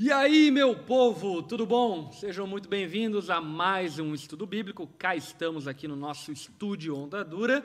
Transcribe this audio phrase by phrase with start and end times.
[0.00, 2.12] E aí, meu povo, tudo bom?
[2.12, 4.86] Sejam muito bem-vindos a mais um estudo bíblico.
[4.96, 7.64] Cá estamos aqui no nosso estúdio Onda Dura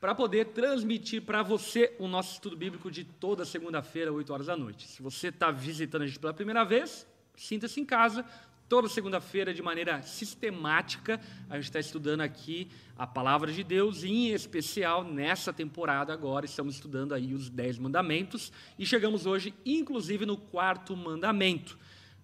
[0.00, 4.56] para poder transmitir para você o nosso estudo bíblico de toda segunda-feira, 8 horas da
[4.56, 4.86] noite.
[4.86, 7.04] Se você está visitando a gente pela primeira vez,
[7.36, 8.24] sinta-se em casa.
[8.72, 11.20] Toda segunda-feira, de maneira sistemática,
[11.50, 16.46] a gente está estudando aqui a palavra de Deus, e em especial nessa temporada agora,
[16.46, 21.78] estamos estudando aí os Dez Mandamentos, e chegamos hoje, inclusive, no quarto mandamento.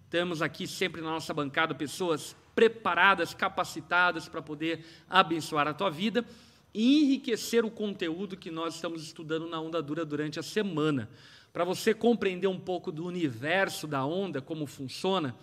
[0.09, 6.25] Temos aqui sempre na nossa bancada pessoas preparadas, capacitadas para poder abençoar a tua vida
[6.73, 11.11] e enriquecer o conteúdo que nós estamos estudando na Onda Dura durante a semana.
[11.53, 15.35] Para você compreender um pouco do universo da onda, como funciona,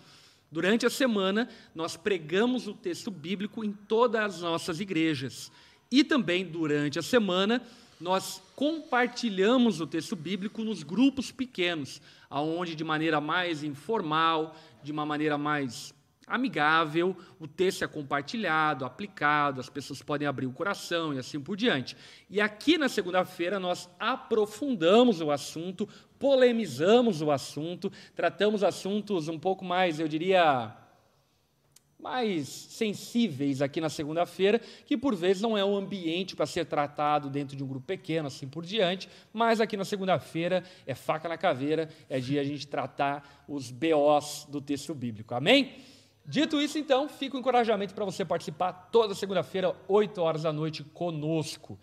[0.51, 5.51] Durante a semana, nós pregamos o texto bíblico em todas as nossas igrejas.
[5.91, 7.61] E também, durante a semana,
[7.99, 15.05] nós compartilhamos o texto bíblico nos grupos pequenos, aonde de maneira mais informal, de uma
[15.05, 15.93] maneira mais
[16.27, 21.55] amigável, o texto é compartilhado, aplicado, as pessoas podem abrir o coração e assim por
[21.55, 21.95] diante.
[22.29, 25.87] E aqui na segunda-feira nós aprofundamos o assunto,
[26.19, 30.75] polemizamos o assunto, tratamos assuntos um pouco mais, eu diria,
[31.99, 37.29] mais sensíveis aqui na segunda-feira, que por vezes não é um ambiente para ser tratado
[37.29, 41.37] dentro de um grupo pequeno, assim por diante, mas aqui na segunda-feira é faca na
[41.37, 45.33] caveira, é dia a gente tratar os BOs do texto bíblico.
[45.33, 45.75] Amém?
[46.25, 50.83] Dito isso, então, fica o encorajamento para você participar toda segunda-feira, 8 horas da noite,
[50.83, 51.79] conosco.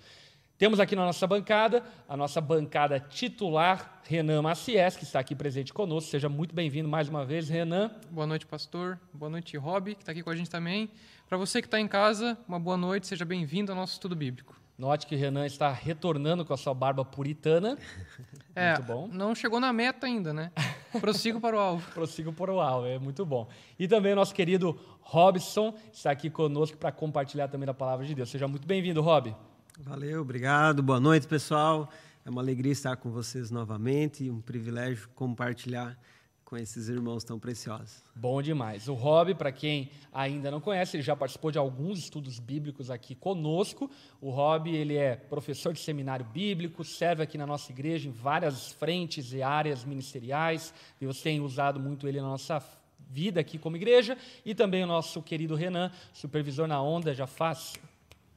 [0.56, 5.72] Temos aqui na nossa bancada, a nossa bancada titular, Renan Maciés, que está aqui presente
[5.72, 6.08] conosco.
[6.08, 7.90] Seja muito bem-vindo mais uma vez, Renan.
[8.08, 9.00] Boa noite, pastor.
[9.12, 10.88] Boa noite, Rob, que está aqui com a gente também.
[11.28, 14.54] Para você que está em casa, uma boa noite, seja bem-vindo ao nosso estudo bíblico.
[14.78, 17.76] Note que Renan está retornando com a sua barba puritana.
[18.56, 19.08] É, muito bom.
[19.08, 20.52] Não chegou na meta ainda, né?
[21.00, 21.90] Prossigo para o alvo.
[21.90, 23.48] Prossigo para o alvo, é muito bom.
[23.76, 28.14] E também o nosso querido Robson está aqui conosco para compartilhar também a palavra de
[28.14, 28.30] Deus.
[28.30, 29.34] Seja muito bem-vindo, Rob.
[29.78, 30.82] Valeu, obrigado.
[30.82, 31.88] Boa noite, pessoal.
[32.24, 35.98] É uma alegria estar com vocês novamente e um privilégio compartilhar
[36.44, 38.04] com esses irmãos tão preciosos.
[38.14, 38.86] Bom demais.
[38.86, 43.16] O Rob, para quem ainda não conhece, ele já participou de alguns estudos bíblicos aqui
[43.16, 43.90] conosco.
[44.20, 48.70] O Rob, ele é professor de seminário bíblico, serve aqui na nossa igreja em várias
[48.70, 50.72] frentes e áreas ministeriais.
[51.00, 52.62] Deus tem usado muito ele na nossa
[53.10, 54.16] vida aqui como igreja.
[54.44, 57.74] E também o nosso querido Renan, supervisor na Onda, já faz...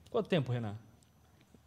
[0.09, 0.75] Quanto tempo, Renan?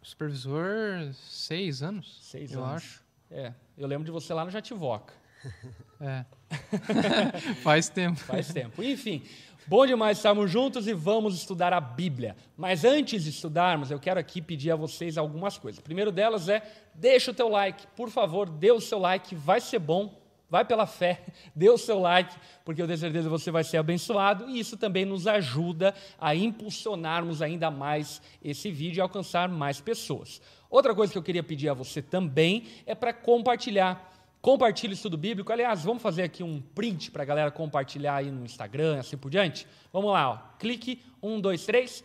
[0.03, 2.19] Supervisor, seis anos.
[2.23, 2.77] Seis eu anos.
[2.77, 3.05] acho.
[3.31, 5.15] É, eu lembro de você lá no Jativoca.
[6.03, 6.25] É.
[7.63, 8.19] Faz tempo.
[8.21, 8.83] Faz tempo.
[8.83, 9.23] Enfim,
[9.67, 12.35] bom demais estarmos juntos e vamos estudar a Bíblia.
[12.57, 15.79] Mas antes de estudarmos, eu quero aqui pedir a vocês algumas coisas.
[15.79, 16.63] O primeiro delas é,
[16.95, 17.87] deixa o teu like.
[17.89, 20.19] Por favor, dê o seu like, vai ser bom
[20.51, 21.23] vai pela fé,
[21.55, 22.35] dê o seu like,
[22.65, 26.35] porque eu tenho certeza que você vai ser abençoado e isso também nos ajuda a
[26.35, 30.43] impulsionarmos ainda mais esse vídeo e alcançar mais pessoas.
[30.69, 34.09] Outra coisa que eu queria pedir a você também é para compartilhar.
[34.41, 35.53] Compartilhe o estudo bíblico.
[35.53, 39.31] Aliás, vamos fazer aqui um print para a galera compartilhar aí no Instagram, assim por
[39.31, 39.67] diante.
[39.93, 40.59] Vamos lá, ó.
[40.59, 42.03] clique, um, dois, três.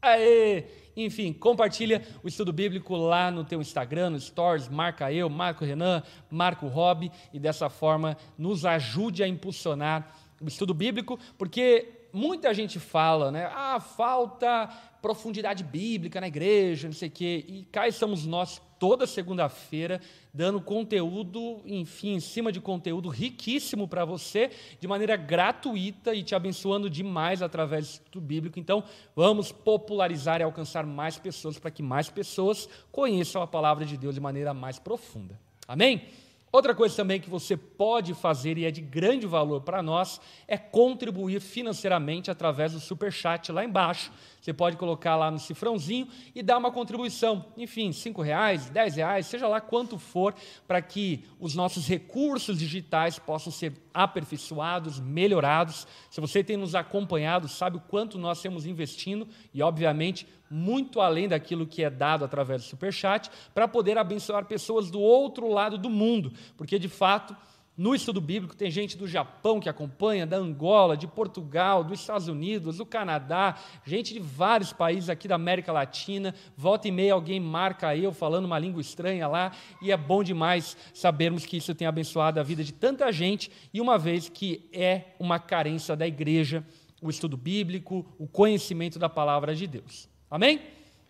[0.00, 0.64] Aê!
[0.96, 5.66] Enfim, compartilha o estudo bíblico lá no teu Instagram, no Stories, marca eu, marca o
[5.66, 12.08] Renan, marca o Rob, e dessa forma nos ajude a impulsionar o estudo bíblico, porque
[12.12, 13.48] muita gente fala, né?
[13.54, 14.68] Ah, falta
[15.00, 17.44] profundidade bíblica na igreja, não sei o quê.
[17.48, 20.00] E cá estamos nós toda segunda-feira
[20.32, 26.34] dando conteúdo, enfim, em cima de conteúdo riquíssimo para você, de maneira gratuita e te
[26.34, 28.58] abençoando demais através do bíblico.
[28.58, 28.84] Então,
[29.16, 34.14] vamos popularizar e alcançar mais pessoas para que mais pessoas conheçam a palavra de Deus
[34.14, 35.38] de maneira mais profunda.
[35.66, 36.06] Amém?
[36.50, 40.56] Outra coisa também que você pode fazer e é de grande valor para nós é
[40.56, 44.10] contribuir financeiramente através do super chat lá embaixo.
[44.40, 49.26] Você pode colocar lá no cifrãozinho e dar uma contribuição, enfim, cinco reais, dez reais,
[49.26, 50.34] seja lá quanto for,
[50.66, 55.86] para que os nossos recursos digitais possam ser aperfeiçoados, melhorados.
[56.10, 61.28] Se você tem nos acompanhado, sabe o quanto nós temos investindo e, obviamente, muito além
[61.28, 65.90] daquilo que é dado através do superchat, para poder abençoar pessoas do outro lado do
[65.90, 67.36] mundo, porque de fato
[67.78, 72.26] no estudo bíblico tem gente do Japão que acompanha, da Angola, de Portugal, dos Estados
[72.26, 73.54] Unidos, do Canadá,
[73.86, 76.34] gente de vários países aqui da América Latina.
[76.56, 80.76] Volta e meia alguém marca eu falando uma língua estranha lá, e é bom demais
[80.92, 85.14] sabermos que isso tem abençoado a vida de tanta gente, e uma vez que é
[85.16, 86.66] uma carência da igreja,
[87.00, 90.08] o estudo bíblico, o conhecimento da palavra de Deus.
[90.28, 90.60] Amém?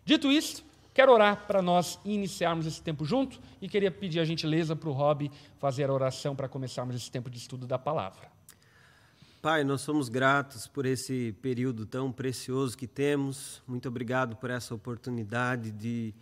[0.04, 0.62] Dito isso,
[0.98, 4.92] Quero orar para nós iniciarmos esse tempo junto e queria pedir a gentileza para o
[4.92, 8.28] Rob fazer a oração para começarmos esse tempo de estudo da palavra.
[9.40, 13.62] Pai, nós somos gratos por esse período tão precioso que temos.
[13.64, 16.12] Muito obrigado por essa oportunidade de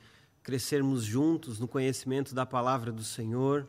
[0.43, 3.67] crescermos juntos no conhecimento da palavra do Senhor.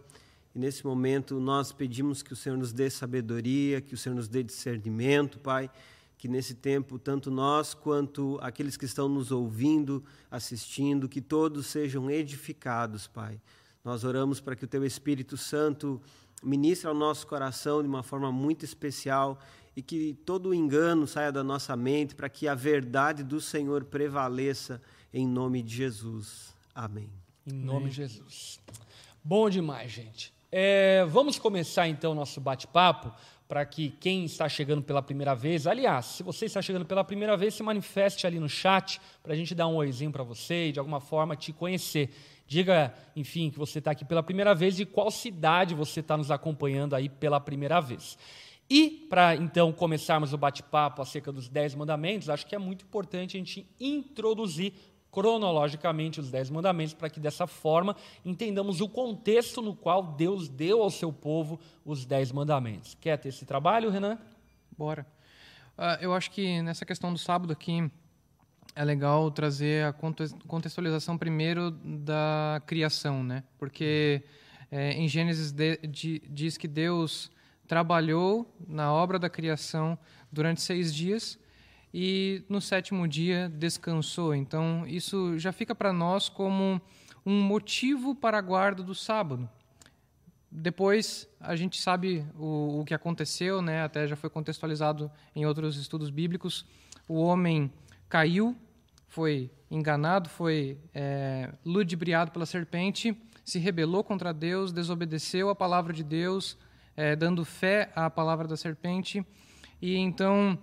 [0.53, 4.27] E nesse momento nós pedimos que o Senhor nos dê sabedoria, que o Senhor nos
[4.27, 5.71] dê discernimento, Pai.
[6.17, 12.09] Que nesse tempo, tanto nós quanto aqueles que estão nos ouvindo, assistindo, que todos sejam
[12.09, 13.39] edificados, Pai.
[13.83, 16.01] Nós oramos para que o Teu Espírito Santo
[16.43, 19.39] ministre ao nosso coração de uma forma muito especial
[19.75, 23.85] e que todo o engano saia da nossa mente para que a verdade do Senhor
[23.85, 24.81] prevaleça
[25.13, 26.53] em nome de Jesus.
[26.73, 27.09] Amém.
[27.45, 27.89] Em nome Amém.
[27.89, 28.59] de Jesus.
[29.23, 30.33] Bom demais, gente.
[30.51, 33.13] É, vamos começar então nosso bate-papo
[33.47, 37.37] para que quem está chegando pela primeira vez, aliás, se você está chegando pela primeira
[37.37, 40.71] vez, se manifeste ali no chat para a gente dar um oizinho para você e
[40.73, 42.09] de alguma forma te conhecer.
[42.45, 46.29] Diga, enfim, que você está aqui pela primeira vez e qual cidade você está nos
[46.29, 48.17] acompanhando aí pela primeira vez.
[48.69, 53.37] E para então começarmos o bate-papo acerca dos Dez Mandamentos, acho que é muito importante
[53.37, 54.73] a gente introduzir
[55.11, 60.81] cronologicamente os Dez Mandamentos para que dessa forma entendamos o contexto no qual Deus deu
[60.81, 62.95] ao seu povo os Dez Mandamentos.
[62.99, 64.17] Quer ter esse trabalho, Renan?
[64.77, 65.05] Bora.
[65.77, 67.89] Uh, eu acho que nessa questão do sábado aqui
[68.75, 73.43] é legal trazer a contextualização primeiro da criação, né?
[73.57, 74.23] Porque
[74.69, 77.31] é, em Gênesis de, de, diz que Deus
[77.67, 79.97] trabalhou na obra da criação
[80.31, 81.39] durante seis dias
[81.99, 84.35] e no sétimo dia descansou.
[84.35, 86.79] Então isso já fica para nós como
[87.25, 89.49] um motivo para a guarda do sábado.
[90.51, 93.81] Depois a gente sabe o, o que aconteceu, né?
[93.81, 96.67] Até já foi contextualizado em outros estudos bíblicos.
[97.07, 97.73] O homem
[98.07, 98.55] caiu
[99.07, 106.03] foi enganado, foi é, ludibriado pela serpente, se rebelou contra Deus, desobedeceu a palavra de
[106.03, 106.55] Deus,
[106.95, 109.25] é, dando fé à palavra da serpente,
[109.81, 110.59] e então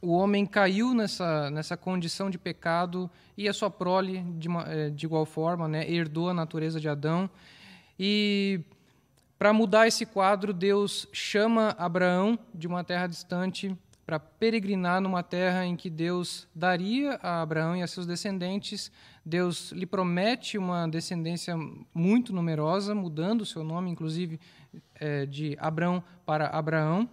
[0.00, 5.06] o homem caiu nessa, nessa condição de pecado e a sua prole, de, é, de
[5.06, 7.28] igual forma, né, herdou a natureza de Adão.
[7.98, 8.60] E
[9.38, 13.76] para mudar esse quadro, Deus chama Abraão de uma terra distante
[14.06, 18.92] para peregrinar numa terra em que Deus daria a Abraão e a seus descendentes.
[19.24, 21.56] Deus lhe promete uma descendência
[21.92, 24.38] muito numerosa, mudando o seu nome, inclusive,
[24.94, 27.08] é, de Abraão para Abraão,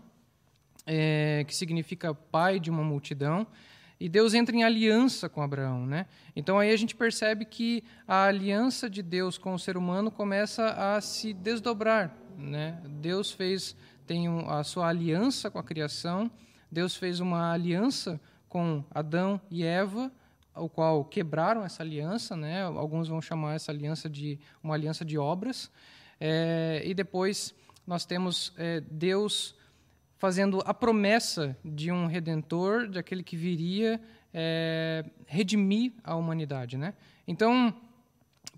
[0.85, 3.47] é, que significa pai de uma multidão.
[3.99, 6.07] E Deus entra em aliança com Abraão, né?
[6.35, 10.69] Então aí a gente percebe que a aliança de Deus com o ser humano começa
[10.71, 12.81] a se desdobrar, né?
[13.01, 13.75] Deus fez
[14.05, 16.29] tem a sua aliança com a criação
[16.73, 18.19] Deus fez uma aliança
[18.49, 20.11] com Adão e Eva,
[20.55, 22.63] o qual quebraram essa aliança, né?
[22.63, 25.69] Alguns vão chamar essa aliança de uma aliança de obras.
[26.19, 27.53] É, e depois
[27.85, 29.55] nós temos é, Deus
[30.23, 33.99] fazendo a promessa de um redentor, de aquele que viria
[34.33, 36.93] é, redimir a humanidade, né?
[37.27, 37.75] Então,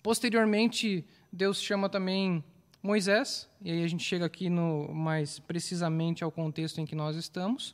[0.04, 1.04] posteriormente,
[1.34, 2.44] Deus chama também
[2.84, 7.16] Moisés, e aí a gente chega aqui no mais precisamente ao contexto em que nós
[7.16, 7.74] estamos.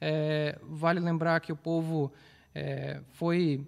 [0.00, 2.12] É, vale lembrar que o povo
[2.54, 3.66] é, foi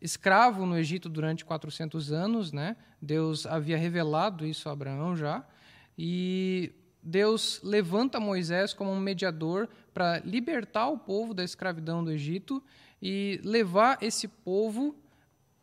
[0.00, 2.76] escravo no Egito durante 400 anos, né?
[3.00, 5.46] Deus havia revelado isso a Abraão já,
[5.96, 6.72] e
[7.02, 12.62] Deus levanta Moisés como um mediador para libertar o povo da escravidão do Egito
[13.00, 14.94] e levar esse povo,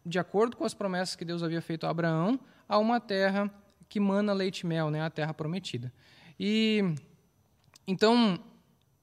[0.06, 3.52] de acordo com as promessas que Deus havia feito a Abraão, a uma terra
[3.88, 5.02] que mana leite e mel, né?
[5.02, 5.94] A terra prometida.
[6.40, 6.84] E
[7.86, 8.40] então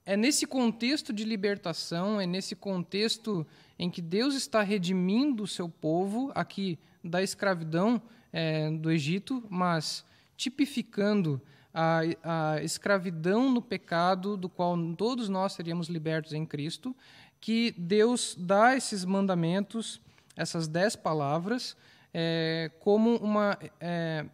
[0.05, 3.47] é nesse contexto de libertação, é nesse contexto
[3.79, 10.05] em que Deus está redimindo o seu povo aqui da escravidão é, do Egito, mas
[10.37, 11.41] tipificando
[11.75, 16.95] a, a escravidão no pecado, do qual todos nós seríamos libertos em Cristo,
[17.41, 19.99] que Deus dá esses mandamentos,
[20.37, 21.75] essas dez palavras,
[22.13, 24.25] é, como uma é,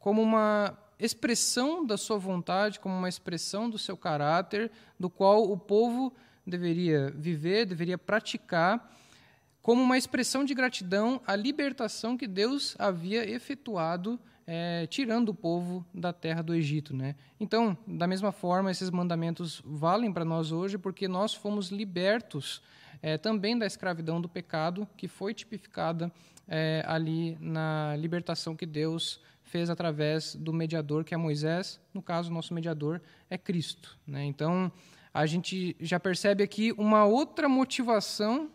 [0.00, 5.56] como uma expressão da sua vontade, como uma expressão do seu caráter, do qual o
[5.56, 6.12] povo
[6.44, 8.92] deveria viver, deveria praticar,
[9.62, 15.84] como uma expressão de gratidão à libertação que Deus havia efetuado, é, tirando o povo
[15.92, 16.94] da terra do Egito.
[16.94, 17.16] Né?
[17.40, 22.62] Então, da mesma forma, esses mandamentos valem para nós hoje, porque nós fomos libertos
[23.02, 26.12] é, também da escravidão do pecado, que foi tipificada
[26.48, 31.80] é, ali na libertação que Deus fez através do mediador que é Moisés.
[31.92, 33.98] No caso, nosso mediador é Cristo.
[34.06, 34.24] Né?
[34.24, 34.70] Então,
[35.12, 38.50] a gente já percebe aqui uma outra motivação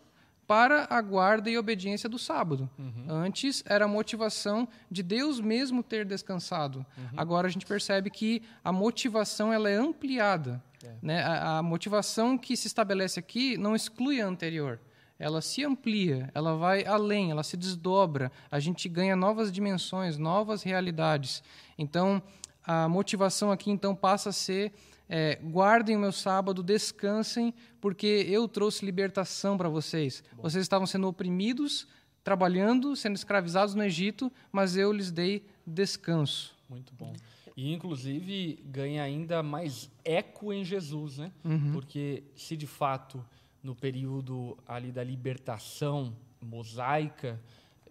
[0.51, 2.70] para a guarda e obediência do sábado.
[2.77, 3.05] Uhum.
[3.08, 6.86] Antes era a motivação de Deus mesmo ter descansado.
[6.98, 7.05] Uhum.
[7.15, 10.62] Agora a gente percebe que a motivação ela é ampliada.
[10.84, 10.93] É.
[11.01, 11.24] Né?
[11.24, 14.77] A, a motivação que se estabelece aqui não exclui a anterior
[15.17, 20.63] ela se amplia, ela vai além, ela se desdobra, a gente ganha novas dimensões, novas
[20.63, 21.43] realidades.
[21.77, 22.20] Então,
[22.65, 24.74] a motivação aqui então passa a ser
[25.13, 30.24] é, guardem o meu sábado, descansem, porque eu trouxe libertação para vocês.
[30.32, 30.44] Bom.
[30.44, 31.86] Vocês estavam sendo oprimidos,
[32.24, 36.56] trabalhando, sendo escravizados no Egito, mas eu lhes dei descanso.
[36.70, 37.12] Muito bom.
[37.58, 41.30] E, inclusive, ganha ainda mais eco em Jesus, né?
[41.44, 41.74] Uhum.
[41.74, 43.22] Porque se de fato,
[43.62, 47.38] no período ali da libertação mosaica,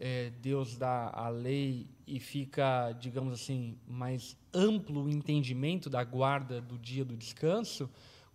[0.01, 6.59] é, Deus dá a lei e fica, digamos assim, mais amplo o entendimento da guarda
[6.59, 7.89] do dia do descanso,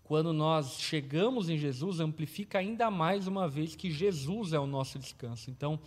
[0.03, 4.99] quando nós chegamos em Jesus, amplifica ainda mais uma vez que Jesus é o nosso
[4.99, 5.49] descanso.
[5.49, 5.79] Então,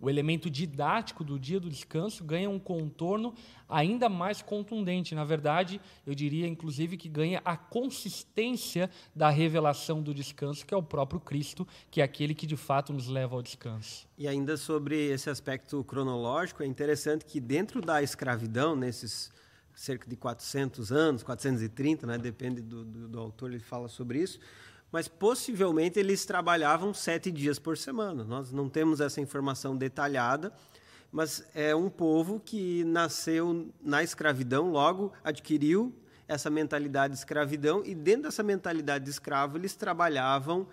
[0.00, 3.34] o elemento didático do dia do descanso ganha um contorno
[3.68, 5.14] ainda mais contundente.
[5.14, 10.76] Na verdade, eu diria, inclusive, que ganha a consistência da revelação do descanso, que é
[10.76, 14.08] o próprio Cristo, que é aquele que de fato nos leva ao descanso.
[14.16, 19.30] E ainda sobre esse aspecto cronológico, é interessante que dentro da escravidão, nesses
[19.74, 24.38] cerca de 400 anos, 430, né, depende do, do, do autor, ele fala sobre isso
[24.92, 28.24] mas possivelmente eles trabalhavam sete dias por semana.
[28.24, 30.52] Nós não temos essa informação detalhada,
[31.12, 35.94] mas é um povo que nasceu na escravidão, logo adquiriu
[36.26, 40.68] essa mentalidade de escravidão, e dentro dessa mentalidade de escravo, eles trabalhavam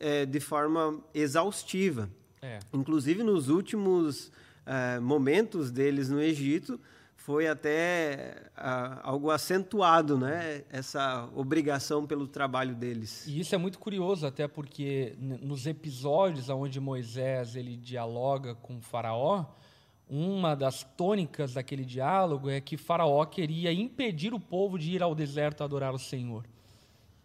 [0.00, 2.08] é, de forma exaustiva.
[2.40, 2.58] É.
[2.72, 4.32] Inclusive, nos últimos
[4.64, 6.80] é, momentos deles no Egito,
[7.24, 10.62] foi até ah, algo acentuado, né?
[10.70, 13.26] Essa obrigação pelo trabalho deles.
[13.26, 19.46] E isso é muito curioso, até porque nos episódios onde Moisés ele dialoga com Faraó,
[20.06, 25.14] uma das tônicas daquele diálogo é que Faraó queria impedir o povo de ir ao
[25.14, 26.44] deserto adorar o Senhor.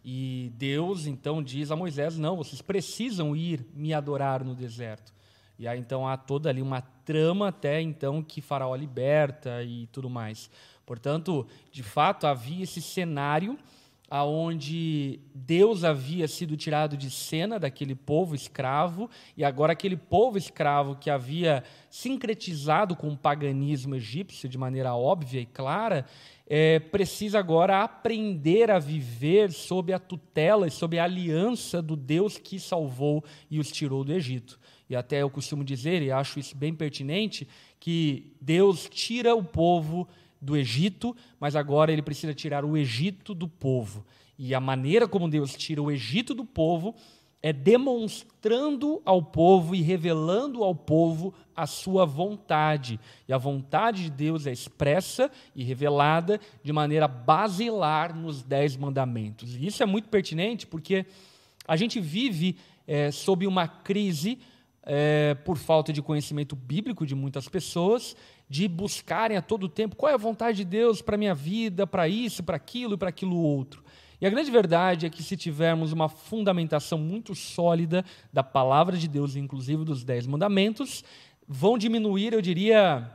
[0.02, 5.12] E Deus então diz a Moisés: não, vocês precisam ir me adorar no deserto.
[5.60, 10.08] E aí então há toda ali uma trama até então que Faraó liberta e tudo
[10.08, 10.50] mais.
[10.86, 13.58] Portanto, de fato havia esse cenário
[14.08, 20.96] aonde Deus havia sido tirado de cena daquele povo escravo e agora aquele povo escravo
[20.96, 26.06] que havia sincretizado com o paganismo egípcio de maneira óbvia e clara,
[26.48, 32.38] é, precisa agora aprender a viver sob a tutela e sob a aliança do Deus
[32.38, 34.58] que salvou e os tirou do Egito
[34.90, 37.46] e até eu costumo dizer, e acho isso bem pertinente,
[37.78, 40.08] que Deus tira o povo
[40.42, 44.04] do Egito, mas agora ele precisa tirar o Egito do povo.
[44.36, 46.96] E a maneira como Deus tira o Egito do povo
[47.42, 52.98] é demonstrando ao povo e revelando ao povo a sua vontade.
[53.28, 59.54] E a vontade de Deus é expressa e revelada de maneira basilar nos Dez Mandamentos.
[59.54, 61.06] E isso é muito pertinente porque
[61.66, 62.56] a gente vive
[62.86, 64.38] é, sob uma crise
[64.92, 68.16] é, por falta de conhecimento bíblico de muitas pessoas,
[68.48, 71.86] de buscarem a todo tempo qual é a vontade de Deus para a minha vida,
[71.86, 73.84] para isso, para aquilo e para aquilo outro.
[74.20, 79.06] E a grande verdade é que se tivermos uma fundamentação muito sólida da palavra de
[79.06, 81.04] Deus, inclusive dos Dez Mandamentos,
[81.46, 83.08] vão diminuir, eu diria,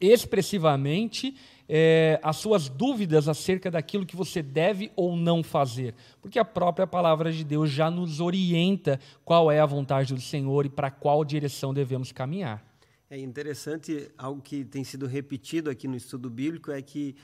[0.00, 1.36] expressivamente
[1.68, 6.86] é, as suas dúvidas acerca daquilo que você deve ou não fazer, porque a própria
[6.86, 11.24] palavra de Deus já nos orienta qual é a vontade do Senhor e para qual
[11.24, 12.64] direção devemos caminhar.
[13.08, 17.14] É interessante, algo que tem sido repetido aqui no estudo bíblico é que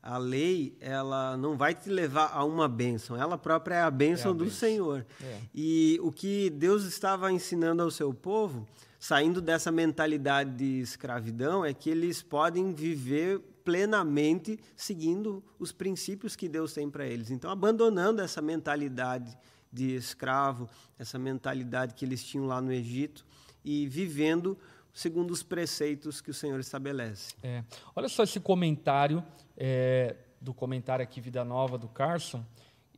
[0.00, 4.32] a lei ela não vai te levar a uma bênção, ela própria é a bênção
[4.32, 4.58] é a do bênção.
[4.58, 5.06] Senhor.
[5.22, 5.38] É.
[5.54, 8.66] E o que Deus estava ensinando ao seu povo,
[8.98, 16.48] saindo dessa mentalidade de escravidão, é que eles podem viver plenamente seguindo os princípios que
[16.48, 17.30] Deus tem para eles.
[17.30, 19.36] Então, abandonando essa mentalidade
[19.72, 23.24] de escravo, essa mentalidade que eles tinham lá no Egito
[23.64, 24.58] e vivendo
[24.92, 27.34] segundo os preceitos que o Senhor estabelece.
[27.42, 27.64] É.
[27.96, 29.24] Olha só esse comentário
[29.56, 32.44] é, do comentário aqui Vida Nova do Carson.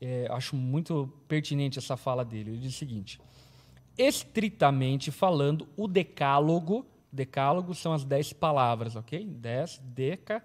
[0.00, 2.50] É, acho muito pertinente essa fala dele.
[2.50, 3.20] Ele diz o seguinte:
[3.96, 9.24] estritamente falando, o decálogo, decálogo são as dez palavras, ok?
[9.24, 10.44] Dez, deca,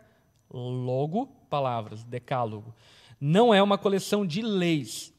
[0.52, 2.74] logo, palavras, decálogo.
[3.20, 5.14] Não é uma coleção de leis.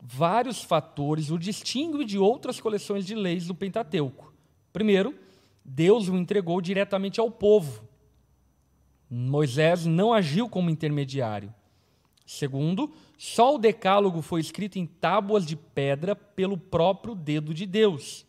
[0.00, 4.32] Vários fatores o distinguem de outras coleções de leis do Pentateuco.
[4.72, 5.14] Primeiro,
[5.64, 7.82] Deus o entregou diretamente ao povo.
[9.08, 11.54] Moisés não agiu como intermediário.
[12.26, 18.26] Segundo, só o decálogo foi escrito em tábuas de pedra pelo próprio dedo de Deus.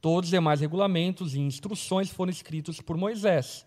[0.00, 3.66] Todos os demais regulamentos e instruções foram escritos por Moisés.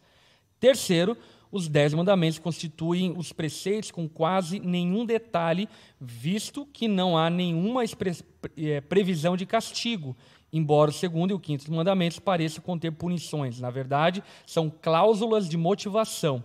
[0.60, 1.18] Terceiro,
[1.52, 5.68] os Dez Mandamentos constituem os preceitos com quase nenhum detalhe,
[6.00, 10.16] visto que não há nenhuma eh, previsão de castigo,
[10.54, 13.60] embora o segundo e o quinto mandamentos pareçam conter punições.
[13.60, 16.44] Na verdade, são cláusulas de motivação,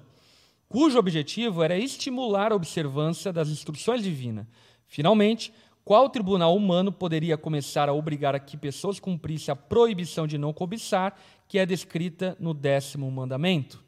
[0.68, 4.46] cujo objetivo era estimular a observância das instruções divinas.
[4.86, 5.52] Finalmente,
[5.84, 10.50] qual tribunal humano poderia começar a obrigar a que pessoas cumprissem a proibição de não
[10.50, 11.14] cobiçar,
[11.46, 13.83] que é descrita no décimo mandamento?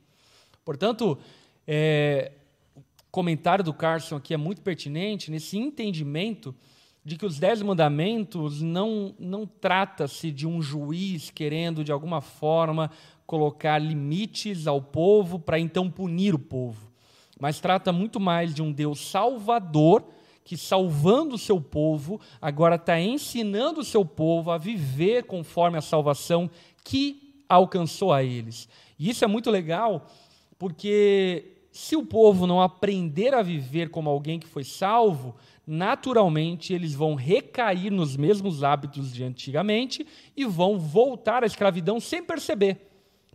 [0.67, 1.17] Portanto,
[1.65, 2.33] é,
[2.77, 2.83] o
[3.13, 6.53] comentário do Carson aqui é muito pertinente nesse entendimento
[7.05, 12.91] de que os Dez Mandamentos não, não trata-se de um juiz querendo, de alguma forma,
[13.25, 16.91] colocar limites ao povo para então punir o povo,
[17.39, 20.05] mas trata muito mais de um Deus salvador
[20.43, 25.83] que, salvando o seu povo, agora está ensinando o seu povo a viver conforme a
[25.83, 26.51] salvação
[26.83, 28.69] que alcançou a eles.
[28.99, 30.09] E isso é muito legal
[30.59, 35.37] porque se o povo não aprender a viver como alguém que foi salvo,
[35.67, 42.23] naturalmente eles vão recair nos mesmos hábitos de antigamente e vão voltar à escravidão sem
[42.23, 42.89] perceber.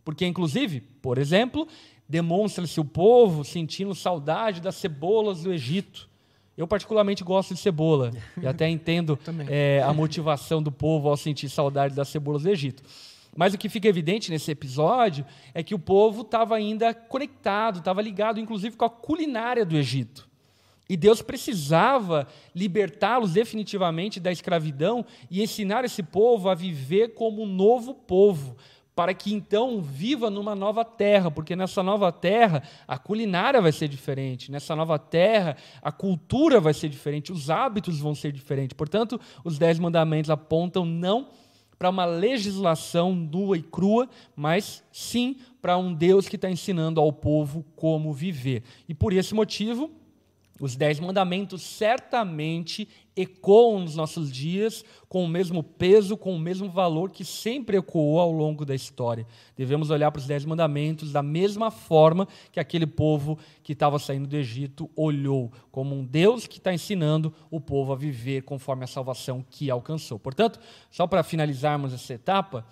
[0.04, 1.68] Porque, inclusive, por exemplo,
[2.10, 6.10] demonstra-se o povo sentindo saudade das cebolas do Egito.
[6.58, 8.12] Eu, particularmente, gosto de cebola
[8.42, 12.84] e até entendo é, a motivação do povo ao sentir saudade das cebolas do Egito.
[13.36, 18.02] Mas o que fica evidente nesse episódio é que o povo estava ainda conectado, estava
[18.02, 20.30] ligado, inclusive, com a culinária do Egito.
[20.90, 27.46] E Deus precisava libertá-los definitivamente da escravidão e ensinar esse povo a viver como um
[27.46, 28.58] novo povo,
[28.94, 33.88] para que então viva numa nova terra, porque nessa nova terra a culinária vai ser
[33.88, 38.76] diferente, nessa nova terra a cultura vai ser diferente, os hábitos vão ser diferentes.
[38.76, 41.30] Portanto, os dez mandamentos apontam não
[41.82, 47.12] para uma legislação nua e crua, mas sim para um Deus que está ensinando ao
[47.12, 48.62] povo como viver.
[48.88, 49.90] E por esse motivo,
[50.62, 56.70] os Dez Mandamentos certamente ecoam nos nossos dias com o mesmo peso, com o mesmo
[56.70, 59.26] valor que sempre ecoou ao longo da história.
[59.58, 64.28] Devemos olhar para os Dez Mandamentos da mesma forma que aquele povo que estava saindo
[64.28, 68.88] do Egito olhou, como um Deus que está ensinando o povo a viver conforme a
[68.88, 70.20] salvação que alcançou.
[70.20, 70.60] Portanto,
[70.92, 72.64] só para finalizarmos essa etapa,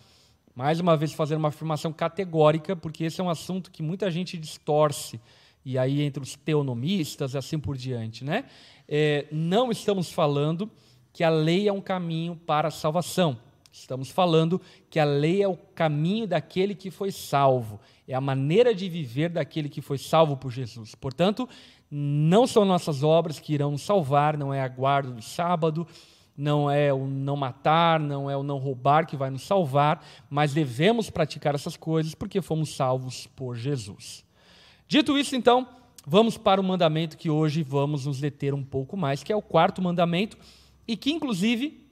[0.55, 4.37] mais uma vez fazer uma afirmação categórica, porque esse é um assunto que muita gente
[4.37, 5.19] distorce
[5.65, 8.45] e aí entre os teonomistas assim por diante, né?
[8.87, 10.69] É, não estamos falando
[11.13, 13.37] que a lei é um caminho para a salvação.
[13.71, 18.73] Estamos falando que a lei é o caminho daquele que foi salvo, é a maneira
[18.73, 20.95] de viver daquele que foi salvo por Jesus.
[20.95, 21.47] Portanto,
[21.89, 25.87] não são nossas obras que irão nos salvar, não é a guarda do sábado,
[26.35, 30.53] não é o não matar, não é o não roubar que vai nos salvar, mas
[30.53, 34.23] devemos praticar essas coisas porque fomos salvos por Jesus.
[34.89, 35.67] Dito isso, então,
[36.03, 39.41] vamos para o mandamento que hoje vamos nos deter um pouco mais, que é o
[39.41, 40.35] quarto mandamento,
[40.87, 41.87] e que, inclusive,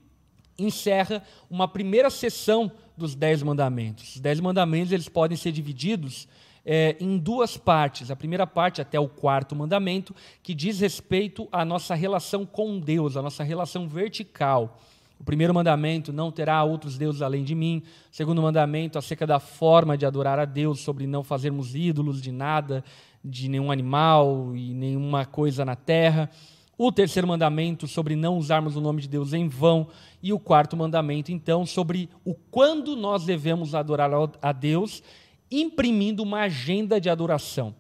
[0.58, 4.16] encerra uma primeira sessão dos dez mandamentos.
[4.16, 6.28] Os dez mandamentos eles podem ser divididos
[6.66, 8.10] é, em duas partes.
[8.10, 13.16] A primeira parte, até o quarto mandamento, que diz respeito à nossa relação com Deus,
[13.16, 14.82] a nossa relação vertical.
[15.20, 17.82] O primeiro mandamento, não terá outros deuses além de mim.
[18.12, 22.32] O segundo mandamento, acerca da forma de adorar a Deus, sobre não fazermos ídolos de
[22.32, 22.84] nada,
[23.24, 26.30] de nenhum animal e nenhuma coisa na terra.
[26.78, 29.88] O terceiro mandamento, sobre não usarmos o nome de Deus em vão.
[30.22, 35.02] E o quarto mandamento, então, sobre o quando nós devemos adorar a Deus,
[35.50, 37.74] imprimindo uma agenda de adoração.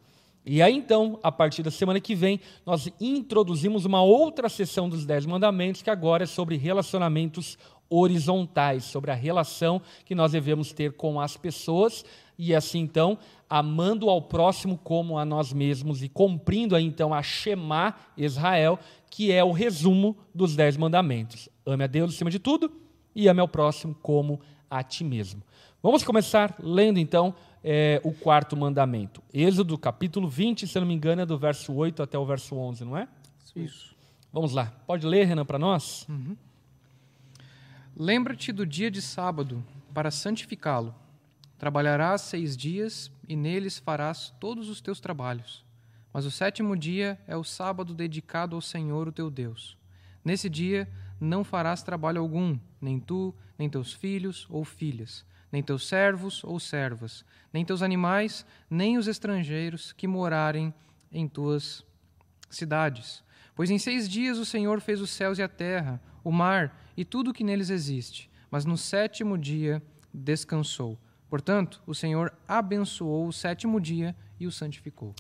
[0.50, 5.06] E aí então, a partir da semana que vem, nós introduzimos uma outra sessão dos
[5.06, 7.58] Dez Mandamentos, que agora é sobre relacionamentos
[7.90, 12.06] horizontais, sobre a relação que nós devemos ter com as pessoas,
[12.40, 13.18] e assim então,
[13.50, 18.80] amando ao próximo como a nós mesmos e cumprindo aí então a Shema Israel,
[19.10, 21.50] que é o resumo dos Dez Mandamentos.
[21.66, 22.72] Ame a Deus acima de tudo
[23.14, 25.44] e ame ao próximo como a ti mesmo.
[25.84, 27.36] Vamos começar lendo então
[27.70, 29.22] é, o quarto mandamento.
[29.34, 32.86] Êxodo capítulo 20, se não me engano, é do verso 8 até o verso 11,
[32.86, 33.10] não é?
[33.54, 33.94] Isso.
[34.32, 34.68] Vamos lá.
[34.88, 36.08] Pode ler, Renan, para nós?
[36.08, 36.38] Uhum.
[37.94, 39.62] Lembra-te do dia de sábado
[39.94, 40.96] para santificá-lo.
[41.58, 45.66] Trabalharás seis dias e neles farás todos os teus trabalhos.
[46.14, 49.78] Mas o sétimo dia é o sábado dedicado ao Senhor, o teu Deus.
[50.24, 50.88] Nesse dia
[51.20, 56.60] não farás trabalho algum, nem tu, nem teus filhos ou filhas nem teus servos ou
[56.60, 60.74] servas, nem teus animais, nem os estrangeiros que morarem
[61.12, 61.86] em tuas
[62.50, 63.24] cidades.
[63.56, 67.04] Pois em seis dias o Senhor fez os céus e a terra, o mar e
[67.06, 69.82] tudo o que neles existe, mas no sétimo dia
[70.14, 70.98] descansou.
[71.30, 75.14] Portanto, o Senhor abençoou o sétimo dia e o santificou.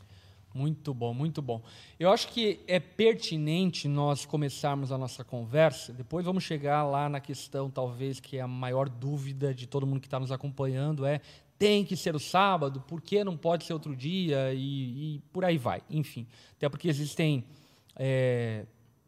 [0.57, 1.61] Muito bom, muito bom.
[1.99, 5.93] Eu acho que é pertinente nós começarmos a nossa conversa.
[5.93, 9.99] Depois vamos chegar lá na questão, talvez, que é a maior dúvida de todo mundo
[9.99, 11.21] que está nos acompanhando: é
[11.59, 14.51] tem que ser o sábado, por que não pode ser outro dia?
[14.51, 15.83] E, e por aí vai.
[15.91, 17.45] Enfim, até porque existem
[17.95, 18.65] é,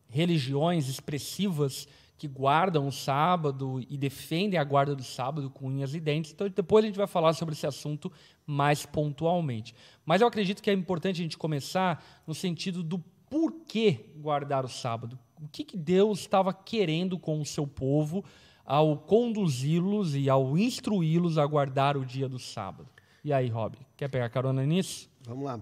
[0.07, 1.87] religiões expressivas
[2.19, 6.33] que guardam o sábado e defendem a guarda do sábado com unhas e dentes.
[6.33, 8.11] Então, depois a gente vai falar sobre esse assunto
[8.45, 9.73] mais pontualmente.
[10.05, 14.67] Mas eu acredito que é importante a gente começar no sentido do porquê guardar o
[14.67, 15.17] sábado.
[15.41, 18.25] O que, que Deus estava querendo com o seu povo
[18.65, 22.87] ao conduzi-los e ao instruí-los a guardar o dia do sábado.
[23.23, 25.09] E aí, Rob, quer pegar carona nisso?
[25.25, 25.59] Vamos lá.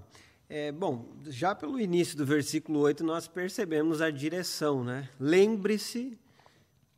[0.50, 5.08] É, bom, já pelo início do versículo 8, nós percebemos a direção, né?
[5.20, 6.18] Lembre-se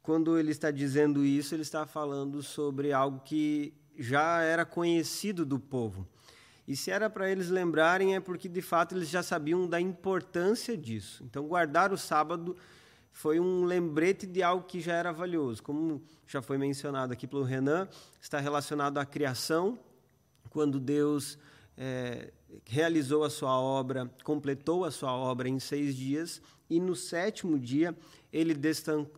[0.09, 5.59] quando ele está dizendo isso, ele está falando sobre algo que já era conhecido do
[5.59, 6.07] povo.
[6.67, 10.75] E se era para eles lembrarem, é porque de fato eles já sabiam da importância
[10.75, 11.23] disso.
[11.23, 12.57] Então, guardar o sábado
[13.11, 15.61] foi um lembrete de algo que já era valioso.
[15.61, 17.87] Como já foi mencionado aqui pelo Renan,
[18.19, 19.77] está relacionado à criação,
[20.49, 21.37] quando Deus
[21.77, 22.33] é,
[22.65, 27.95] realizou a sua obra, completou a sua obra em seis dias, e no sétimo dia
[28.31, 28.55] ele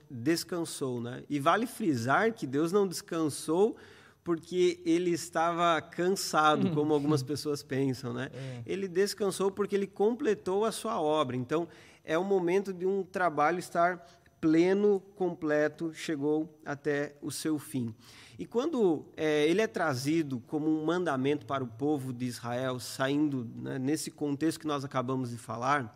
[0.09, 1.01] descansou.
[1.01, 1.23] Né?
[1.29, 3.75] E vale frisar que Deus não descansou
[4.23, 6.73] porque ele estava cansado, hum.
[6.73, 8.13] como algumas pessoas pensam.
[8.13, 8.29] Né?
[8.33, 8.61] É.
[8.65, 11.35] Ele descansou porque ele completou a sua obra.
[11.35, 11.67] Então,
[12.03, 14.05] é o momento de um trabalho estar
[14.39, 17.93] pleno, completo, chegou até o seu fim.
[18.41, 23.47] E quando é, ele é trazido como um mandamento para o povo de Israel, saindo
[23.54, 25.95] né, nesse contexto que nós acabamos de falar,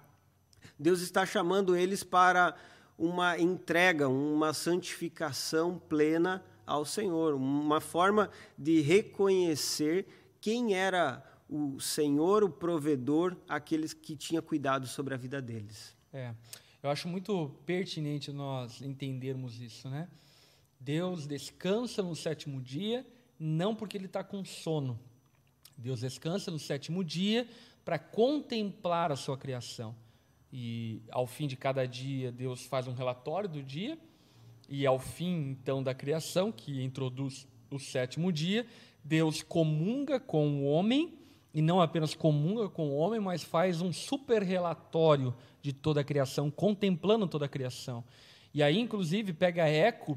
[0.78, 2.56] Deus está chamando eles para
[3.00, 10.06] uma entrega, uma santificação plena ao Senhor, uma forma de reconhecer
[10.40, 15.96] quem era o Senhor, o provedor, aqueles que tinha cuidado sobre a vida deles.
[16.14, 16.32] É,
[16.84, 20.08] eu acho muito pertinente nós entendermos isso, né?
[20.86, 23.04] Deus descansa no sétimo dia,
[23.40, 25.00] não porque ele está com sono.
[25.76, 27.48] Deus descansa no sétimo dia
[27.84, 29.96] para contemplar a sua criação.
[30.54, 33.98] E ao fim de cada dia, Deus faz um relatório do dia,
[34.70, 38.68] e ao fim então da criação, que introduz o sétimo dia,
[39.04, 41.18] Deus comunga com o homem,
[41.52, 46.04] e não apenas comunga com o homem, mas faz um super relatório de toda a
[46.04, 48.04] criação, contemplando toda a criação.
[48.54, 50.16] E aí, inclusive, pega eco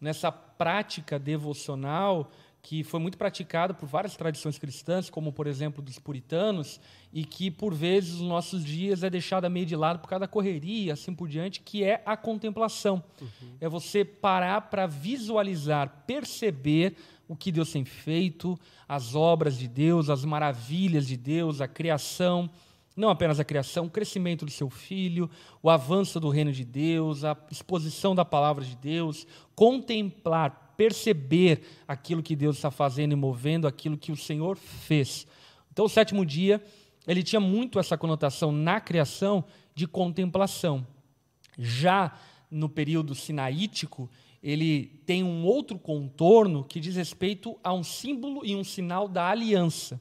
[0.00, 2.30] nessa prática devocional
[2.62, 6.80] que foi muito praticada por várias tradições cristãs, como por exemplo dos puritanos,
[7.12, 10.28] e que por vezes nos nossos dias é deixada meio de lado por causa da
[10.28, 13.02] correria, assim por diante, que é a contemplação.
[13.20, 13.56] Uhum.
[13.60, 16.94] É você parar para visualizar, perceber
[17.26, 18.58] o que Deus tem feito,
[18.88, 22.50] as obras de Deus, as maravilhas de Deus, a criação,
[22.98, 25.30] não apenas a criação, o crescimento do seu filho,
[25.62, 32.22] o avanço do reino de Deus, a exposição da palavra de Deus, contemplar, perceber aquilo
[32.22, 35.26] que Deus está fazendo e movendo, aquilo que o Senhor fez.
[35.72, 36.62] Então, o sétimo dia,
[37.06, 40.86] ele tinha muito essa conotação na criação de contemplação.
[41.56, 42.18] Já
[42.50, 44.10] no período sinaítico,
[44.42, 49.28] ele tem um outro contorno que diz respeito a um símbolo e um sinal da
[49.28, 50.00] aliança.